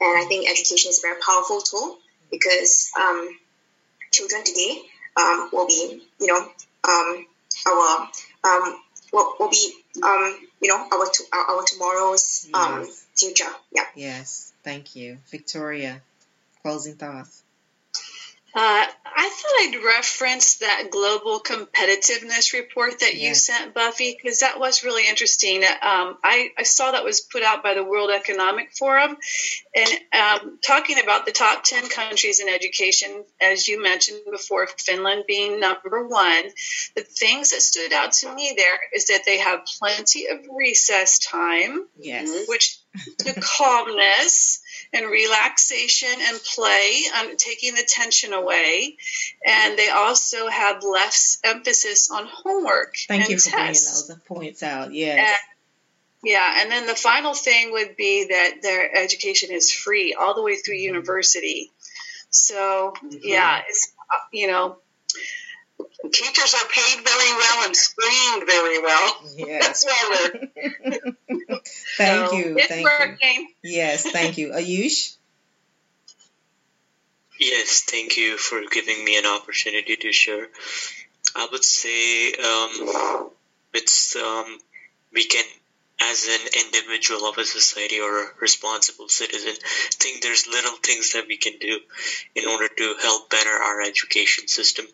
[0.01, 1.99] And I think education is a very powerful tool
[2.31, 3.37] because um,
[4.11, 4.81] children today
[5.17, 6.47] um, will be, you know,
[6.87, 7.25] um,
[7.67, 8.09] our
[8.43, 8.75] um,
[9.11, 13.05] will, will be, um, you know, our to, our, tomorrow's um, yes.
[13.15, 13.51] future.
[13.71, 13.85] Yeah.
[13.95, 14.53] Yes.
[14.63, 16.01] Thank you, Victoria.
[16.61, 17.43] Closing thoughts.
[18.55, 24.59] Uh, I thought I'd reference that global competitiveness report that you sent, Buffy, because that
[24.59, 25.63] was really interesting.
[25.63, 29.17] Um, I, I, saw that was put out by the World Economic Forum,
[29.75, 35.25] and um, talking about the top 10 countries in education, as you mentioned before, Finland
[35.27, 36.43] being number one.
[36.95, 41.19] The things that stood out to me there is that they have plenty of recess
[41.19, 42.47] time, yes.
[42.47, 42.79] which
[43.19, 44.61] to calmness
[44.93, 48.97] and relaxation and play, um, taking the tension away.
[49.45, 52.95] And they also have less emphasis on homework.
[53.07, 54.07] Thank and you for tests.
[54.07, 54.93] bringing those points out.
[54.93, 55.19] Yes.
[55.19, 60.33] And, yeah, and then the final thing would be that their education is free all
[60.33, 61.71] the way through university.
[62.29, 63.17] So, mm-hmm.
[63.23, 64.77] yeah, it's, uh, you know,
[66.11, 69.13] teachers are paid very well and screened very well.
[69.35, 69.83] Yes.
[69.85, 70.29] That's why
[71.97, 72.57] thank so you.
[72.57, 73.47] It's thank working.
[73.63, 73.71] you.
[73.71, 74.51] Yes, thank you.
[74.51, 75.15] Ayush?
[77.39, 80.47] Yes, thank you for giving me an opportunity to share.
[81.35, 83.29] I would say um,
[83.73, 84.57] it's um,
[85.13, 85.45] we can,
[86.01, 89.53] as an individual of a society or a responsible citizen,
[89.91, 91.79] think there's little things that we can do
[92.35, 94.85] in order to help better our education system.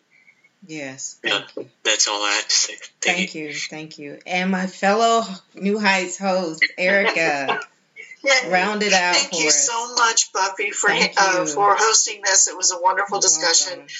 [0.64, 1.18] Yes.
[1.24, 1.42] Yeah,
[1.84, 2.74] that's all I have to say.
[3.00, 3.48] Thank, thank you.
[3.48, 3.54] you.
[3.54, 4.18] Thank you.
[4.26, 5.22] And my fellow
[5.54, 7.60] New Heights host, Erica.
[8.24, 8.48] yeah.
[8.48, 9.16] Round it out.
[9.16, 9.66] Thank you us.
[9.66, 12.48] so much, Buffy, for uh, for hosting this.
[12.48, 13.78] It was a wonderful You're discussion.
[13.78, 13.94] Welcome.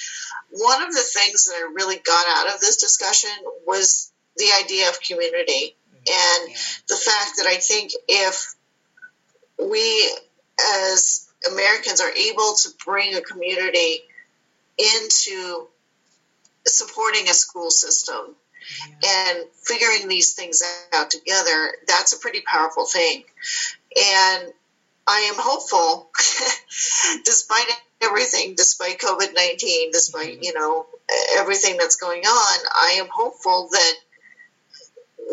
[0.49, 3.29] One of the things that I really got out of this discussion
[3.65, 5.97] was the idea of community mm-hmm.
[5.97, 6.57] and yeah.
[6.87, 8.55] the fact that I think if
[9.59, 10.11] we
[10.83, 14.01] as Americans are able to bring a community
[14.77, 15.67] into
[16.67, 18.35] supporting a school system
[19.05, 20.61] and figuring these things
[20.93, 23.23] out together, that's a pretty powerful thing.
[23.95, 24.51] And
[25.07, 26.09] I am hopeful,
[27.23, 27.67] despite
[28.01, 30.43] everything, despite COVID 19, despite, mm-hmm.
[30.43, 30.85] you know,
[31.37, 33.93] everything that's going on, I am hopeful that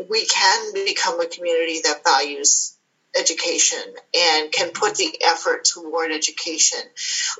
[0.09, 2.77] we can become a community that values
[3.19, 3.83] education
[4.17, 6.81] and can put the effort toward education.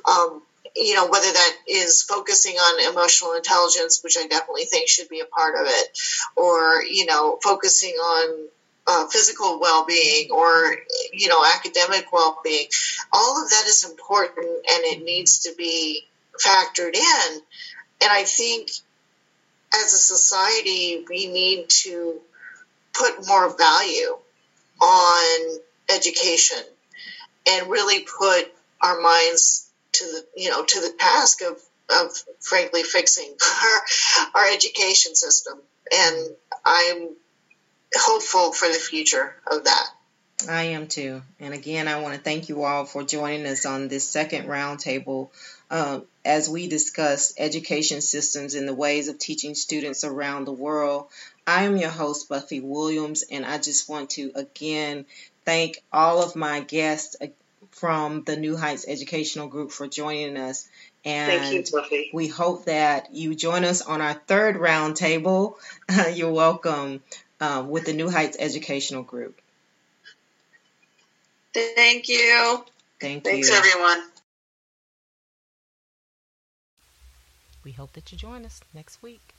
[0.09, 0.41] Um,
[0.75, 5.21] you know, whether that is focusing on emotional intelligence, which I definitely think should be
[5.21, 5.99] a part of it,
[6.35, 8.47] or, you know, focusing on
[8.87, 10.75] uh, physical well-being or
[11.11, 12.67] you know academic well-being
[13.11, 16.05] all of that is important and it needs to be
[16.39, 17.41] factored in.
[18.01, 18.69] And i think
[19.73, 22.21] as a society we need to
[22.93, 24.17] put more value
[24.81, 25.59] on
[25.89, 26.59] education
[27.49, 28.51] and really put
[28.81, 29.64] our minds
[29.99, 33.33] to the you know to the task of of frankly fixing
[33.63, 35.59] our our education system,
[35.95, 36.29] and
[36.65, 37.09] I'm
[37.95, 39.87] hopeful for the future of that.
[40.49, 41.21] I am too.
[41.39, 45.29] And again, I want to thank you all for joining us on this second roundtable
[45.71, 51.07] um, as we discuss education systems and the ways of teaching students around the world.
[51.47, 55.05] I am your host, Buffy Williams, and I just want to again
[55.45, 57.15] thank all of my guests
[57.75, 60.67] from the New Heights Educational Group for joining us.
[61.03, 62.09] And Thank you, Buffy.
[62.13, 65.55] We hope that you join us on our third roundtable.
[66.13, 67.03] You're welcome
[67.41, 69.39] um, with the New Heights Educational Group.
[71.53, 72.63] Thank you.
[72.99, 73.55] Thank Thanks, you.
[73.55, 74.01] everyone.
[77.63, 79.33] We hope that you join us next week.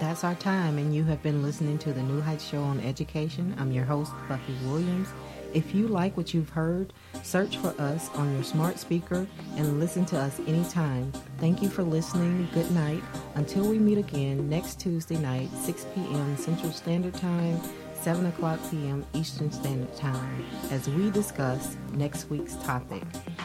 [0.00, 3.54] That's our time, and you have been listening to the New Heights Show on Education.
[3.58, 5.08] I'm your host, Buffy Williams.
[5.54, 9.26] If you like what you've heard, search for us on your smart speaker
[9.56, 11.12] and listen to us anytime.
[11.38, 12.48] Thank you for listening.
[12.54, 13.02] Good night.
[13.34, 16.36] Until we meet again next Tuesday night, 6 p.m.
[16.38, 17.60] Central Standard Time,
[18.00, 19.04] 7 o'clock p.m.
[19.12, 23.02] Eastern Standard Time, as we discuss next week's topic.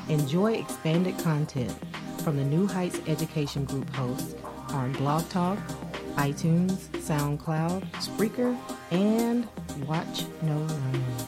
[0.08, 1.76] Enjoy expanded content
[2.24, 4.36] from the New Heights Education Group hosts
[4.70, 5.60] on Blog Talk,
[6.16, 8.58] iTunes, SoundCloud, Spreaker,
[8.92, 9.48] and
[9.86, 11.28] Watch No Learn.